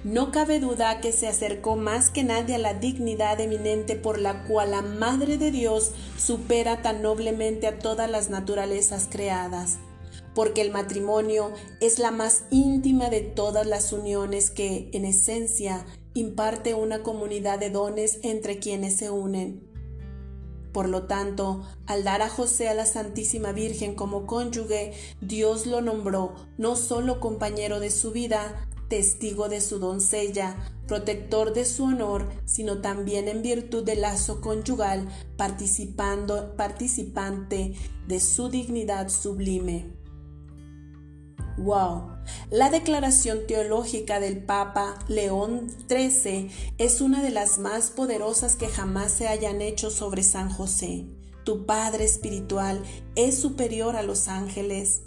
no 0.03 0.33
cabe 0.33 0.59
duda 0.59 1.01
que 1.01 1.12
se 1.12 1.29
acercó 1.29 1.77
más 1.77 2.11
que 2.11 2.25
nadie 2.25 2.57
a 2.57 2.59
la 2.59 2.75
dignidad 2.75 3.38
eminente 3.38 3.95
por 3.95 4.18
la 4.18 4.42
cual 4.42 4.73
la 4.73 4.83
Madre 4.83 5.38
de 5.38 5.53
Dios 5.53 5.92
supera 6.18 6.83
tan 6.83 7.01
noblemente 7.01 7.68
a 7.68 7.79
todas 7.79 8.11
las 8.11 8.29
naturalezas 8.29 9.07
creadas, 9.09 9.79
porque 10.35 10.62
el 10.62 10.73
matrimonio 10.73 11.53
es 11.81 12.01
la 12.01 12.11
más 12.11 12.42
íntima 12.51 13.09
de 13.09 13.21
todas 13.21 13.68
las 13.68 13.92
uniones 13.92 14.51
que, 14.51 14.90
en 14.92 15.05
esencia, 15.05 15.87
imparte 16.14 16.75
una 16.75 17.03
comunidad 17.03 17.59
de 17.59 17.70
dones 17.70 18.18
entre 18.22 18.59
quienes 18.59 18.96
se 18.96 19.11
unen. 19.11 19.68
Por 20.72 20.88
lo 20.88 21.05
tanto, 21.05 21.62
al 21.87 22.03
dar 22.03 22.22
a 22.22 22.31
José 22.31 22.68
a 22.68 22.75
la 22.75 22.87
Santísima 22.87 23.53
Virgen 23.53 23.94
como 23.94 24.27
cónyuge, 24.27 24.94
Dios 25.20 25.66
lo 25.66 25.83
nombró 25.83 26.35
no 26.57 26.77
solo 26.77 27.20
compañero 27.20 27.79
de 27.79 27.90
su 27.90 28.11
vida, 28.11 28.68
testigo 28.88 29.48
de 29.48 29.61
su 29.61 29.79
doncella, 29.79 30.57
protector 30.87 31.53
de 31.53 31.64
su 31.64 31.85
honor, 31.85 32.29
sino 32.44 32.81
también 32.81 33.29
en 33.29 33.42
virtud 33.42 33.85
del 33.85 34.03
lazo 34.03 34.40
conyugal, 34.40 35.09
participando, 35.37 36.57
participante 36.57 37.75
de 38.07 38.20
su 38.20 38.48
dignidad 38.48 39.09
sublime. 39.09 39.92
¡Wow! 41.59 42.12
La 42.50 42.70
declaración 42.70 43.46
teológica 43.46 44.20
del 44.20 44.44
Papa 44.44 44.98
León 45.08 45.68
XIII 45.88 46.50
es 46.78 47.00
una 47.00 47.22
de 47.22 47.30
las 47.30 47.58
más 47.58 47.90
poderosas 47.90 48.56
que 48.56 48.68
jamás 48.68 49.12
se 49.12 49.28
hayan 49.28 49.61
hecho 49.62 49.90
sobre 49.90 50.22
San 50.22 50.50
José. 50.50 51.06
Tu 51.44 51.66
Padre 51.66 52.04
espiritual 52.04 52.82
es 53.16 53.38
superior 53.38 53.96
a 53.96 54.02
los 54.02 54.28
ángeles. 54.28 55.02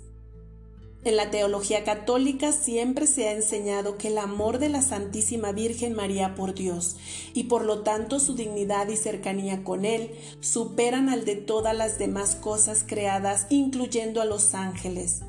En 1.06 1.18
la 1.18 1.30
teología 1.30 1.84
católica 1.84 2.52
siempre 2.52 3.06
se 3.06 3.28
ha 3.28 3.34
enseñado 3.34 3.96
que 4.00 4.08
el 4.08 4.18
amor 4.18 4.58
de 4.58 4.70
la 4.70 4.82
Santísima 4.82 5.52
Virgen 5.52 5.94
María 5.94 6.34
por 6.34 6.56
Dios 6.56 6.96
y 7.36 7.44
por 7.44 7.64
lo 7.64 7.84
tanto 7.84 8.20
su 8.20 8.34
dignidad 8.34 8.88
y 8.90 8.98
cercanía 8.98 9.64
con 9.64 9.86
Él 9.86 10.16
superan 10.40 11.10
al 11.10 11.24
de 11.24 11.36
todas 11.36 11.78
las 11.78 12.00
demás 12.00 12.36
cosas 12.36 12.84
creadas, 12.84 13.46
incluyendo 13.52 14.20
a 14.20 14.26
los 14.26 14.56
ángeles. 14.56 15.22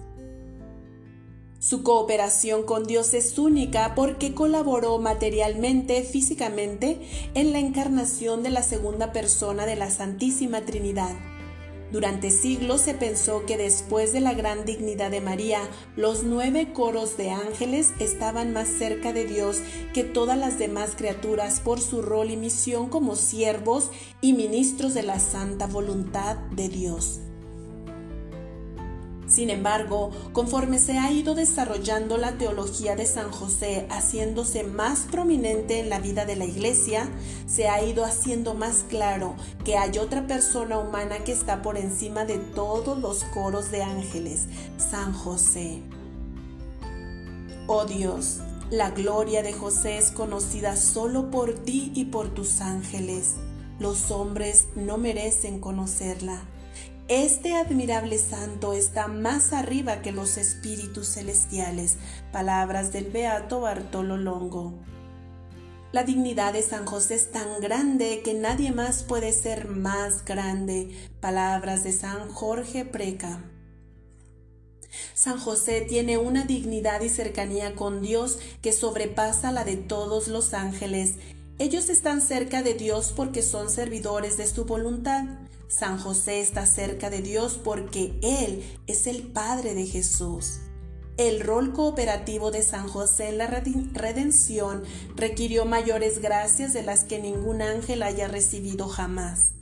Su 1.67 1.83
cooperación 1.83 2.63
con 2.63 2.85
Dios 2.85 3.13
es 3.13 3.37
única 3.41 3.97
porque 3.97 4.35
colaboró 4.35 4.99
materialmente, 4.99 6.05
físicamente, 6.05 7.01
en 7.35 7.53
la 7.53 7.59
encarnación 7.59 8.45
de 8.45 8.51
la 8.51 8.63
segunda 8.63 9.13
persona 9.13 9.67
de 9.67 9.75
la 9.75 9.91
Santísima 9.91 10.61
Trinidad 10.61 11.17
durante 11.93 12.31
siglos 12.31 12.81
se 12.81 12.95
pensó 12.95 13.47
que 13.47 13.57
después 13.57 14.13
de 14.13 14.21
la 14.21 14.35
gran 14.35 14.65
dignidad 14.65 15.11
de 15.11 15.21
María, 15.21 15.61
los 15.95 16.25
nueve 16.25 16.73
coros 16.73 17.17
de 17.17 17.31
ángeles 17.31 17.93
estaban 18.01 18.53
más 18.53 18.69
cerca 18.69 19.13
de 19.13 19.25
Dios 19.25 19.61
que 19.95 20.03
todas 20.03 20.37
las 20.37 20.59
demás 20.59 20.91
criaturas 20.97 21.61
por 21.61 21.81
su 21.81 22.03
rol 22.03 22.31
y 22.31 22.37
misión 22.37 22.89
como 22.89 23.15
siervos 23.15 23.91
y 24.21 24.33
ministros 24.33 24.95
de 24.95 25.05
la 25.05 25.21
santa 25.21 25.67
voluntad 25.69 26.37
de 26.51 26.69
Dios. 26.69 27.21
Sin 29.29 29.51
embargo, 29.51 30.13
conforme 30.33 30.79
se 30.79 30.99
ha 30.99 31.11
ido 31.11 31.35
desarrollando 31.35 32.17
la 32.17 32.39
teología 32.39 32.95
de 32.95 33.07
San 33.07 33.31
José, 33.33 33.87
haciéndose 33.91 34.63
más 34.63 35.01
prominente 35.11 35.81
en 35.81 35.91
la 35.91 35.99
vida 35.99 36.25
de 36.25 36.37
la 36.37 36.45
Iglesia, 36.45 37.09
se 37.47 37.69
ha 37.69 37.83
ido 37.83 38.05
haciendo 38.05 38.55
más 38.55 38.85
claro 38.89 39.35
que 39.65 39.77
hay 39.77 39.99
otra 39.99 40.29
persona 40.29 40.79
humana 40.79 41.19
que 41.25 41.33
está 41.33 41.61
por 41.61 41.77
encima 41.77 42.25
de 42.25 42.39
todos 42.39 42.99
los 42.99 43.25
coros 43.25 43.73
de 43.73 43.83
ángeles, 43.83 44.47
San 44.79 45.13
José. 45.13 45.83
Oh 47.67 47.85
Dios, 47.85 48.43
la 48.71 48.91
gloria 48.91 49.43
de 49.43 49.53
José 49.53 49.99
es 49.99 50.13
conocida 50.13 50.77
solo 50.77 51.33
por 51.33 51.55
ti 51.55 51.91
y 51.97 52.07
por 52.07 52.29
tus 52.29 52.61
ángeles. 52.61 53.35
Los 53.81 54.13
hombres 54.13 54.69
no 54.77 54.99
merecen 54.99 55.59
conocerla. 55.59 56.43
Este 57.09 57.55
admirable 57.55 58.19
santo 58.19 58.73
está 58.73 59.07
más 59.07 59.53
arriba 59.53 60.03
que 60.03 60.11
los 60.11 60.37
espíritus 60.39 61.07
celestiales. 61.15 61.99
Palabras 62.33 62.93
del 62.93 63.05
beato 63.13 63.61
Bartolo 63.61 64.17
Longo. 64.17 64.75
La 65.93 66.03
dignidad 66.03 66.53
de 66.53 66.63
San 66.63 66.85
José 66.85 67.15
es 67.15 67.31
tan 67.31 67.61
grande 67.61 68.23
que 68.25 68.35
nadie 68.35 68.73
más 68.73 69.05
puede 69.05 69.33
ser 69.33 69.69
más 69.69 70.25
grande. 70.25 70.91
Palabras 71.21 71.85
de 71.85 71.93
San 71.93 72.29
Jorge 72.29 72.85
Preca. 72.85 73.41
San 75.15 75.39
José 75.39 75.83
tiene 75.83 76.19
una 76.19 76.45
dignidad 76.45 77.03
y 77.03 77.09
cercanía 77.09 77.77
con 77.77 78.03
Dios 78.03 78.41
que 78.63 78.73
sobrepasa 78.73 79.53
la 79.53 79.63
de 79.63 79.77
todos 79.77 80.27
los 80.27 80.55
ángeles. 80.55 81.15
Ellos 81.61 81.89
están 81.89 82.21
cerca 82.21 82.65
de 82.65 82.75
Dios 82.75 83.13
porque 83.15 83.43
son 83.43 83.71
servidores 83.71 84.37
de 84.37 84.49
su 84.49 84.65
voluntad. 84.65 85.25
San 85.69 85.99
José 85.99 86.41
está 86.41 86.65
cerca 86.67 87.11
de 87.11 87.23
Dios 87.23 87.61
porque 87.63 88.19
Él 88.23 88.63
es 88.87 89.07
el 89.07 89.25
Padre 89.25 89.75
de 89.75 89.87
Jesús. 89.87 90.61
El 91.17 91.41
rol 91.41 91.73
cooperativo 91.73 92.51
de 92.51 92.63
San 92.63 92.89
José 92.89 93.31
en 93.31 93.39
la 93.39 93.47
redención 93.47 94.85
requirió 95.17 95.65
mayores 95.65 96.21
gracias 96.21 96.73
de 96.73 96.83
las 96.83 97.05
que 97.05 97.19
ningún 97.21 97.63
ángel 97.63 98.03
haya 98.03 98.29
recibido 98.29 98.87
jamás. 98.87 99.56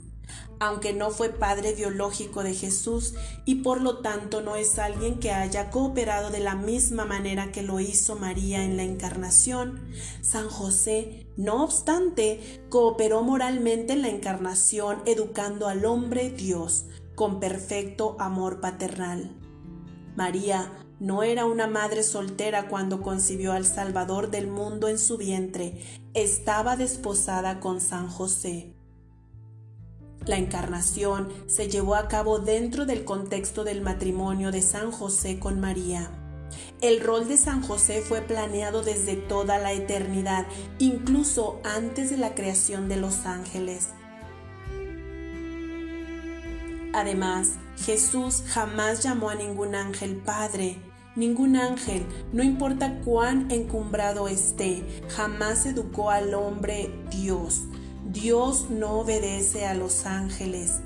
Aunque 0.65 0.93
no 0.93 1.11
fue 1.11 1.29
padre 1.29 1.73
biológico 1.73 2.41
de 2.43 2.53
Jesús 2.53 3.13
y 3.45 3.55
por 3.55 3.81
lo 3.81 3.99
tanto 3.99 4.41
no 4.41 4.55
es 4.55 4.79
alguien 4.79 5.19
que 5.19 5.31
haya 5.31 5.69
cooperado 5.69 6.31
de 6.31 6.39
la 6.39 6.55
misma 6.55 7.05
manera 7.05 7.51
que 7.51 7.61
lo 7.61 7.79
hizo 7.79 8.15
María 8.15 8.63
en 8.63 8.75
la 8.75 8.83
encarnación. 8.83 9.87
San 10.21 10.49
José, 10.49 11.27
no 11.37 11.63
obstante, 11.63 12.63
cooperó 12.69 13.21
moralmente 13.21 13.93
en 13.93 14.01
la 14.01 14.09
encarnación 14.09 15.01
educando 15.05 15.67
al 15.67 15.85
hombre 15.85 16.31
Dios 16.31 16.85
con 17.13 17.39
perfecto 17.39 18.15
amor 18.19 18.59
paternal. 18.59 19.35
María 20.15 20.71
no 20.99 21.23
era 21.23 21.45
una 21.45 21.67
madre 21.67 22.03
soltera 22.03 22.69
cuando 22.69 23.01
concibió 23.01 23.53
al 23.53 23.65
Salvador 23.65 24.31
del 24.31 24.47
mundo 24.47 24.87
en 24.87 24.97
su 24.97 25.17
vientre, 25.17 25.79
estaba 26.13 26.75
desposada 26.75 27.59
con 27.59 27.81
San 27.81 28.07
José. 28.07 28.74
La 30.25 30.37
encarnación 30.37 31.29
se 31.47 31.69
llevó 31.69 31.95
a 31.95 32.07
cabo 32.07 32.39
dentro 32.39 32.85
del 32.85 33.05
contexto 33.05 33.63
del 33.63 33.81
matrimonio 33.81 34.51
de 34.51 34.61
San 34.61 34.91
José 34.91 35.39
con 35.39 35.59
María. 35.59 36.09
El 36.81 37.01
rol 37.01 37.27
de 37.27 37.37
San 37.37 37.61
José 37.61 38.01
fue 38.01 38.21
planeado 38.21 38.81
desde 38.81 39.15
toda 39.15 39.59
la 39.59 39.73
eternidad, 39.73 40.45
incluso 40.79 41.59
antes 41.63 42.09
de 42.09 42.17
la 42.17 42.35
creación 42.35 42.89
de 42.89 42.97
los 42.97 43.25
ángeles. 43.25 43.89
Además, 46.93 47.53
Jesús 47.77 48.43
jamás 48.47 49.03
llamó 49.03 49.29
a 49.29 49.35
ningún 49.35 49.75
ángel 49.75 50.15
Padre. 50.15 50.77
Ningún 51.15 51.55
ángel, 51.55 52.05
no 52.33 52.43
importa 52.43 52.99
cuán 53.05 53.49
encumbrado 53.49 54.27
esté, 54.27 54.83
jamás 55.09 55.65
educó 55.65 56.09
al 56.09 56.33
hombre 56.33 56.89
Dios. 57.09 57.63
Dios 58.05 58.69
no 58.69 58.99
obedece 58.99 59.65
a 59.65 59.73
los 59.73 60.05
ángeles. 60.05 60.79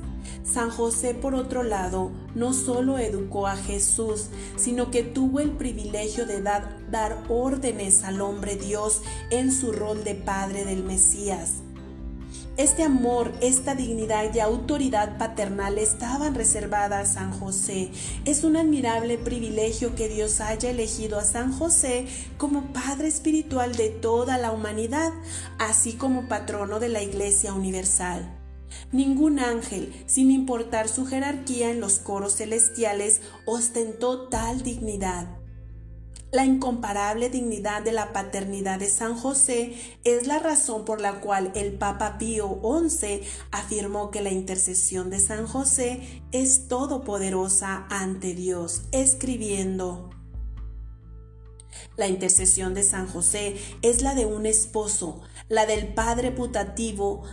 San 0.43 0.69
José, 0.69 1.13
por 1.13 1.35
otro 1.35 1.63
lado, 1.63 2.11
no 2.33 2.53
solo 2.53 2.97
educó 2.97 3.47
a 3.47 3.55
Jesús, 3.55 4.27
sino 4.55 4.89
que 4.89 5.03
tuvo 5.03 5.39
el 5.39 5.51
privilegio 5.51 6.25
de 6.25 6.41
dar, 6.41 6.77
dar 6.89 7.23
órdenes 7.29 8.03
al 8.03 8.21
hombre 8.21 8.55
Dios 8.55 9.01
en 9.29 9.51
su 9.51 9.71
rol 9.71 10.03
de 10.03 10.15
padre 10.15 10.65
del 10.65 10.83
Mesías. 10.83 11.61
Este 12.59 12.83
amor, 12.83 13.31
esta 13.39 13.73
dignidad 13.73 14.33
y 14.35 14.41
autoridad 14.41 15.17
paternal 15.17 15.77
estaban 15.77 16.35
reservadas 16.35 17.11
a 17.11 17.13
San 17.13 17.31
José. 17.31 17.89
Es 18.25 18.43
un 18.43 18.57
admirable 18.57 19.17
privilegio 19.17 19.95
que 19.95 20.09
Dios 20.09 20.41
haya 20.41 20.69
elegido 20.69 21.17
a 21.17 21.23
San 21.23 21.53
José 21.53 22.05
como 22.37 22.73
Padre 22.73 23.07
espiritual 23.07 23.77
de 23.77 23.87
toda 23.87 24.37
la 24.37 24.51
humanidad, 24.51 25.13
así 25.57 25.93
como 25.93 26.27
patrono 26.27 26.81
de 26.81 26.89
la 26.89 27.01
Iglesia 27.01 27.53
Universal. 27.53 28.29
Ningún 28.91 29.39
ángel, 29.39 29.93
sin 30.05 30.29
importar 30.29 30.89
su 30.89 31.05
jerarquía 31.05 31.71
en 31.71 31.79
los 31.79 31.99
coros 31.99 32.35
celestiales, 32.35 33.21
ostentó 33.45 34.27
tal 34.27 34.63
dignidad. 34.63 35.38
La 36.31 36.45
incomparable 36.45 37.29
dignidad 37.29 37.81
de 37.81 37.91
la 37.91 38.13
paternidad 38.13 38.77
de 38.77 38.87
San 38.87 39.15
José 39.15 39.73
es 40.03 40.27
la 40.27 40.37
razón 40.37 40.85
por 40.85 41.01
la 41.01 41.21
cual 41.21 41.51
el 41.55 41.73
Papa 41.73 42.19
Pío 42.19 42.61
XI 42.61 43.21
afirmó 43.49 44.11
que 44.11 44.21
la 44.21 44.29
intercesión 44.29 45.09
de 45.09 45.19
San 45.19 45.47
José 45.47 46.21
es 46.31 46.67
todopoderosa 46.67 47.87
ante 47.89 48.35
Dios, 48.35 48.83
escribiendo, 48.91 50.11
la 51.97 52.07
intercesión 52.07 52.73
de 52.73 52.83
San 52.83 53.07
José 53.07 53.57
es 53.81 54.01
la 54.01 54.15
de 54.15 54.25
un 54.25 54.45
esposo, 54.45 55.21
la 55.49 55.65
del 55.65 55.93
padre 55.93 56.31
putativo, 56.31 57.23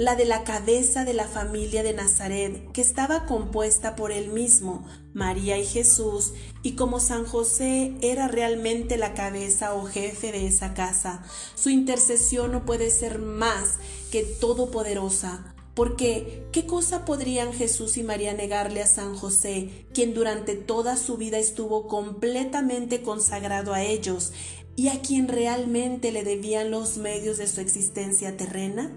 la 0.00 0.16
de 0.16 0.24
la 0.24 0.44
cabeza 0.44 1.04
de 1.04 1.12
la 1.12 1.28
familia 1.28 1.82
de 1.82 1.92
Nazaret, 1.92 2.72
que 2.72 2.80
estaba 2.80 3.26
compuesta 3.26 3.96
por 3.96 4.12
él 4.12 4.28
mismo, 4.28 4.82
María 5.12 5.58
y 5.58 5.66
Jesús, 5.66 6.32
y 6.62 6.72
como 6.72 7.00
San 7.00 7.26
José 7.26 7.92
era 8.00 8.26
realmente 8.26 8.96
la 8.96 9.12
cabeza 9.12 9.74
o 9.74 9.84
jefe 9.84 10.32
de 10.32 10.46
esa 10.46 10.72
casa, 10.72 11.22
su 11.54 11.68
intercesión 11.68 12.50
no 12.50 12.64
puede 12.64 12.88
ser 12.88 13.18
más 13.18 13.74
que 14.10 14.22
todopoderosa. 14.22 15.54
Porque, 15.74 16.46
¿qué 16.50 16.64
cosa 16.64 17.04
podrían 17.04 17.52
Jesús 17.52 17.98
y 17.98 18.02
María 18.02 18.32
negarle 18.32 18.80
a 18.80 18.86
San 18.86 19.14
José, 19.14 19.86
quien 19.92 20.14
durante 20.14 20.54
toda 20.54 20.96
su 20.96 21.18
vida 21.18 21.36
estuvo 21.36 21.88
completamente 21.88 23.02
consagrado 23.02 23.74
a 23.74 23.82
ellos 23.82 24.32
y 24.76 24.88
a 24.88 25.02
quien 25.02 25.28
realmente 25.28 26.10
le 26.10 26.24
debían 26.24 26.70
los 26.70 26.96
medios 26.96 27.36
de 27.36 27.46
su 27.46 27.60
existencia 27.60 28.38
terrena? 28.38 28.90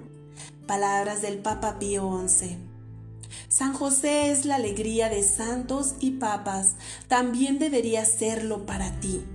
Palabras 0.67 1.21
del 1.21 1.39
Papa 1.39 1.77
Pío 1.77 2.25
XI. 2.25 2.57
San 3.49 3.73
José 3.73 4.31
es 4.31 4.45
la 4.45 4.55
alegría 4.55 5.09
de 5.09 5.21
santos 5.23 5.95
y 5.99 6.11
papas, 6.11 6.75
también 7.07 7.59
debería 7.59 8.05
serlo 8.05 8.65
para 8.65 8.99
ti. 8.99 9.25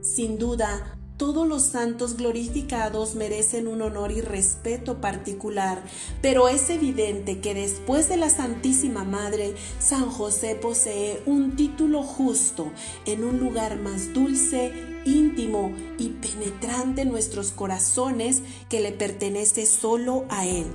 Sin 0.00 0.38
duda, 0.38 0.97
todos 1.18 1.46
los 1.46 1.62
santos 1.62 2.16
glorificados 2.16 3.16
merecen 3.16 3.66
un 3.66 3.82
honor 3.82 4.12
y 4.12 4.20
respeto 4.20 5.00
particular, 5.00 5.82
pero 6.22 6.48
es 6.48 6.70
evidente 6.70 7.40
que 7.40 7.54
después 7.54 8.08
de 8.08 8.16
la 8.16 8.30
Santísima 8.30 9.02
Madre, 9.02 9.54
San 9.80 10.08
José 10.08 10.54
posee 10.54 11.20
un 11.26 11.56
título 11.56 12.04
justo 12.04 12.70
en 13.04 13.24
un 13.24 13.40
lugar 13.40 13.78
más 13.78 14.14
dulce, 14.14 14.72
íntimo 15.04 15.72
y 15.98 16.10
penetrante 16.10 17.02
en 17.02 17.10
nuestros 17.10 17.50
corazones 17.50 18.42
que 18.68 18.80
le 18.80 18.92
pertenece 18.92 19.66
solo 19.66 20.24
a 20.28 20.46
Él. 20.46 20.66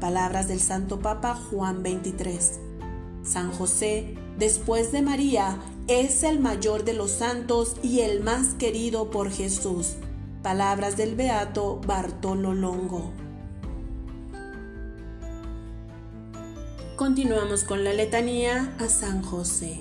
Palabras 0.00 0.48
del 0.48 0.60
Santo 0.60 0.98
Papa 0.98 1.36
Juan 1.36 1.84
23. 1.84 2.58
San 3.22 3.52
José, 3.52 4.14
después 4.36 4.90
de 4.90 5.02
María, 5.02 5.58
es 5.88 6.24
el 6.24 6.40
mayor 6.40 6.84
de 6.84 6.94
los 6.94 7.12
santos 7.12 7.76
y 7.82 8.00
el 8.00 8.20
más 8.20 8.54
querido 8.54 9.10
por 9.10 9.30
Jesús. 9.30 9.94
Palabras 10.42 10.96
del 10.96 11.14
Beato 11.14 11.80
Bartolo 11.86 12.54
Longo. 12.54 13.12
Continuamos 16.96 17.62
con 17.62 17.84
la 17.84 17.92
letanía 17.92 18.74
a 18.80 18.88
San 18.88 19.22
José. 19.22 19.78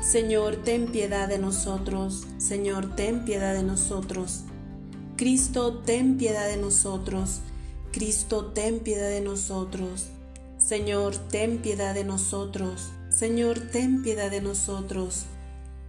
Señor, 0.00 0.56
ten 0.56 0.86
piedad 0.86 1.28
de 1.28 1.38
nosotros. 1.38 2.24
Señor, 2.38 2.96
ten 2.96 3.24
piedad 3.24 3.54
de 3.54 3.62
nosotros. 3.62 4.44
Cristo, 5.16 5.78
ten 5.78 6.16
piedad 6.16 6.48
de 6.48 6.56
nosotros. 6.56 7.40
Cristo, 7.92 8.46
ten 8.46 8.80
piedad 8.80 9.10
de 9.10 9.20
nosotros. 9.20 10.08
Señor, 10.58 11.16
ten 11.16 11.58
piedad 11.58 11.94
de 11.94 12.04
nosotros. 12.04 12.90
Señor, 13.10 13.58
ten 13.72 14.02
piedad 14.02 14.30
de 14.30 14.40
nosotros. 14.40 15.24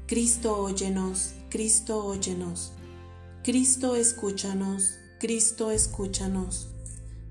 Cristo, 0.08 0.58
óyenos. 0.58 1.34
Cristo, 1.49 2.05
óyenos. 2.05 2.71
Cristo, 3.43 3.95
escúchanos. 3.95 4.95
Cristo, 5.19 5.69
escúchanos. 5.69 6.69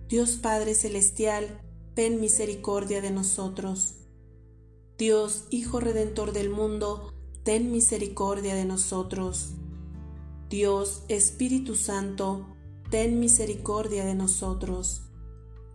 Dios 0.08 0.32
Padre 0.32 0.74
Celestial, 0.74 1.60
ten 1.94 2.20
misericordia 2.20 3.00
de 3.00 3.10
nosotros. 3.10 3.94
Dios, 4.98 5.44
Hijo 5.50 5.80
Redentor 5.80 6.32
del 6.32 6.50
mundo, 6.50 7.12
ten 7.42 7.72
misericordia 7.72 8.54
de 8.54 8.64
nosotros. 8.64 9.54
Dios, 10.50 11.02
Espíritu 11.08 11.76
Santo, 11.76 12.46
ten 12.90 13.20
misericordia 13.20 14.04
de 14.04 14.14
nosotros. 14.14 15.02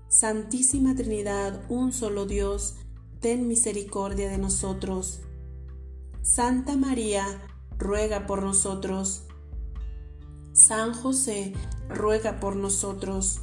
Santísima 0.07 0.95
Trinidad, 0.95 1.65
un 1.69 1.91
solo 1.91 2.25
Dios, 2.25 2.75
ten 3.23 3.47
misericordia 3.47 4.29
de 4.29 4.37
nosotros. 4.37 5.21
Santa 6.21 6.75
María, 6.75 7.25
ruega 7.77 8.27
por 8.27 8.43
nosotros. 8.43 9.21
San 10.51 10.93
José, 10.93 11.53
ruega 11.87 12.41
por 12.41 12.57
nosotros. 12.57 13.39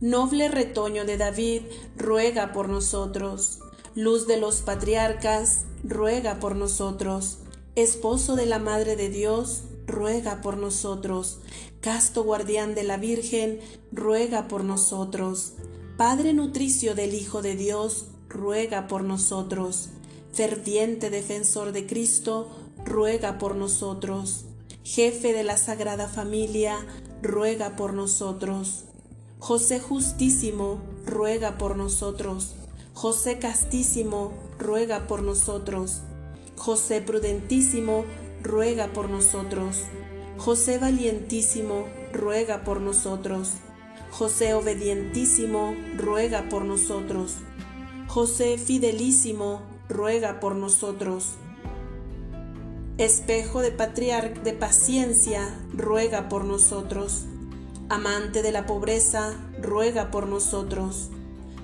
Noble 0.00 0.48
retoño 0.48 1.04
de 1.04 1.18
David, 1.18 1.64
ruega 1.98 2.54
por 2.54 2.70
nosotros. 2.70 3.60
Luz 3.94 4.26
de 4.26 4.38
los 4.38 4.62
patriarcas, 4.62 5.66
ruega 5.84 6.40
por 6.40 6.56
nosotros. 6.56 7.40
Esposo 7.74 8.36
de 8.36 8.46
la 8.46 8.58
Madre 8.58 8.96
de 8.96 9.10
Dios, 9.10 9.64
ruega 9.86 10.40
por 10.40 10.56
nosotros. 10.56 11.40
Casto 11.82 12.24
guardián 12.24 12.74
de 12.74 12.84
la 12.84 12.96
Virgen, 12.96 13.60
ruega 13.92 14.48
por 14.48 14.64
nosotros. 14.64 15.52
Padre 15.98 16.32
nutricio 16.32 16.94
del 16.94 17.12
Hijo 17.12 17.42
de 17.42 17.54
Dios, 17.54 18.06
ruega 18.30 18.86
por 18.86 19.02
nosotros. 19.02 19.90
Ferviente 20.32 21.10
defensor 21.10 21.72
de 21.72 21.86
Cristo, 21.86 22.48
ruega 22.86 23.36
por 23.38 23.56
nosotros. 23.56 24.46
Jefe 24.84 25.34
de 25.34 25.44
la 25.44 25.56
Sagrada 25.56 26.08
Familia, 26.08 26.78
ruega 27.20 27.76
por 27.76 27.92
nosotros. 27.92 28.84
José 29.38 29.80
Justísimo, 29.80 30.80
ruega 31.04 31.58
por 31.58 31.76
nosotros. 31.76 32.54
José 32.94 33.38
Castísimo, 33.38 34.32
ruega 34.58 35.06
por 35.06 35.22
nosotros. 35.22 36.00
José 36.56 37.00
Prudentísimo, 37.00 38.04
ruega 38.42 38.92
por 38.92 39.10
nosotros. 39.10 39.78
José 40.38 40.78
Valientísimo, 40.78 41.86
ruega 42.12 42.64
por 42.64 42.80
nosotros. 42.80 43.54
José 44.10 44.54
obedientísimo, 44.54 45.74
ruega 45.96 46.48
por 46.48 46.64
nosotros. 46.64 47.36
José 48.12 48.58
fidelísimo, 48.58 49.62
ruega 49.88 50.40
por 50.40 50.56
nosotros. 50.56 51.34
Espejo 52.98 53.60
de 53.60 53.70
patriarca 53.70 54.40
de 54.40 54.52
paciencia, 54.52 55.56
ruega 55.72 56.28
por 56.28 56.44
nosotros. 56.44 57.26
Amante 57.88 58.42
de 58.42 58.50
la 58.50 58.66
pobreza, 58.66 59.34
ruega 59.62 60.10
por 60.10 60.26
nosotros. 60.26 61.10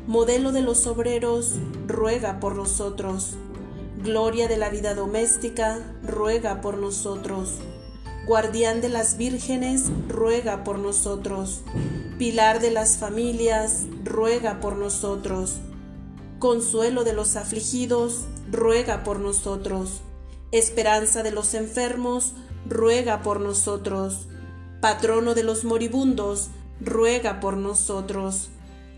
Modelo 0.06 0.52
de 0.52 0.62
los 0.62 0.86
obreros, 0.86 1.54
ruega 1.88 2.38
por 2.38 2.54
nosotros. 2.54 3.32
Gloria 4.04 4.46
de 4.46 4.56
la 4.56 4.68
vida 4.70 4.94
doméstica, 4.94 5.80
ruega 6.04 6.60
por 6.60 6.78
nosotros. 6.78 7.54
Guardián 8.24 8.80
de 8.80 8.88
las 8.88 9.16
vírgenes, 9.16 9.86
ruega 10.08 10.62
por 10.62 10.78
nosotros. 10.78 11.62
Pilar 12.18 12.60
de 12.60 12.70
las 12.70 12.98
familias, 12.98 13.82
ruega 14.04 14.60
por 14.60 14.76
nosotros. 14.76 15.56
Consuelo 16.46 17.02
de 17.02 17.12
los 17.12 17.34
afligidos, 17.34 18.20
ruega 18.52 19.02
por 19.02 19.18
nosotros. 19.18 20.02
Esperanza 20.52 21.24
de 21.24 21.32
los 21.32 21.54
enfermos, 21.54 22.34
ruega 22.68 23.20
por 23.24 23.40
nosotros. 23.40 24.28
Patrono 24.80 25.34
de 25.34 25.42
los 25.42 25.64
moribundos, 25.64 26.50
ruega 26.80 27.40
por 27.40 27.56
nosotros. 27.56 28.50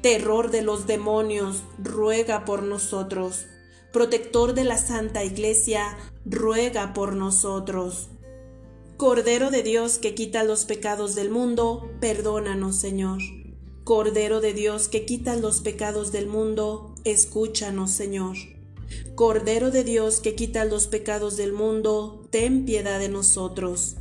Terror 0.02 0.50
de 0.50 0.60
los 0.60 0.86
demonios, 0.86 1.62
ruega 1.82 2.44
por 2.44 2.62
nosotros. 2.62 3.46
Protector 3.94 4.52
de 4.52 4.64
la 4.64 4.76
Santa 4.76 5.24
Iglesia, 5.24 5.96
ruega 6.26 6.92
por 6.92 7.16
nosotros. 7.16 8.08
Cordero 8.98 9.50
de 9.50 9.62
Dios 9.62 9.96
que 9.96 10.14
quita 10.14 10.44
los 10.44 10.66
pecados 10.66 11.14
del 11.14 11.30
mundo, 11.30 11.88
perdónanos, 11.98 12.76
Señor. 12.76 13.20
Cordero 13.84 14.42
de 14.42 14.52
Dios 14.52 14.88
que 14.88 15.06
quita 15.06 15.34
los 15.36 15.62
pecados 15.62 16.12
del 16.12 16.26
mundo, 16.26 16.94
escúchanos, 17.10 17.90
Señor. 17.90 18.36
Cordero 19.14 19.70
de 19.70 19.84
Dios 19.84 20.20
que 20.20 20.34
quita 20.34 20.64
los 20.64 20.86
pecados 20.86 21.36
del 21.36 21.52
mundo, 21.52 22.26
ten 22.30 22.64
piedad 22.64 22.98
de 22.98 23.08
nosotros. 23.08 23.96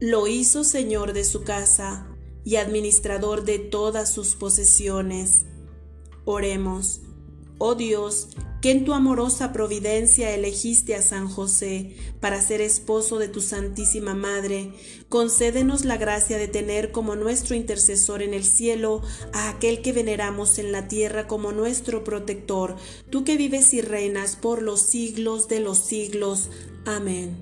Lo 0.00 0.26
hizo 0.26 0.64
Señor 0.64 1.12
de 1.12 1.24
su 1.24 1.42
casa 1.42 2.06
y 2.44 2.56
administrador 2.56 3.44
de 3.44 3.58
todas 3.58 4.10
sus 4.10 4.34
posesiones. 4.34 5.46
Oremos. 6.24 7.00
Oh 7.58 7.74
Dios, 7.74 8.28
que 8.64 8.70
en 8.70 8.86
tu 8.86 8.94
amorosa 8.94 9.52
providencia 9.52 10.34
elegiste 10.34 10.94
a 10.94 11.02
San 11.02 11.28
José 11.28 11.94
para 12.18 12.40
ser 12.40 12.62
esposo 12.62 13.18
de 13.18 13.28
tu 13.28 13.42
Santísima 13.42 14.14
Madre, 14.14 14.72
concédenos 15.10 15.84
la 15.84 15.98
gracia 15.98 16.38
de 16.38 16.48
tener 16.48 16.90
como 16.90 17.14
nuestro 17.14 17.54
intercesor 17.54 18.22
en 18.22 18.32
el 18.32 18.42
cielo 18.42 19.02
a 19.34 19.50
aquel 19.50 19.82
que 19.82 19.92
veneramos 19.92 20.58
en 20.58 20.72
la 20.72 20.88
tierra 20.88 21.26
como 21.26 21.52
nuestro 21.52 22.04
protector, 22.04 22.76
tú 23.10 23.22
que 23.22 23.36
vives 23.36 23.74
y 23.74 23.82
reinas 23.82 24.34
por 24.34 24.62
los 24.62 24.80
siglos 24.80 25.46
de 25.48 25.60
los 25.60 25.76
siglos. 25.76 26.48
Amén. 26.86 27.36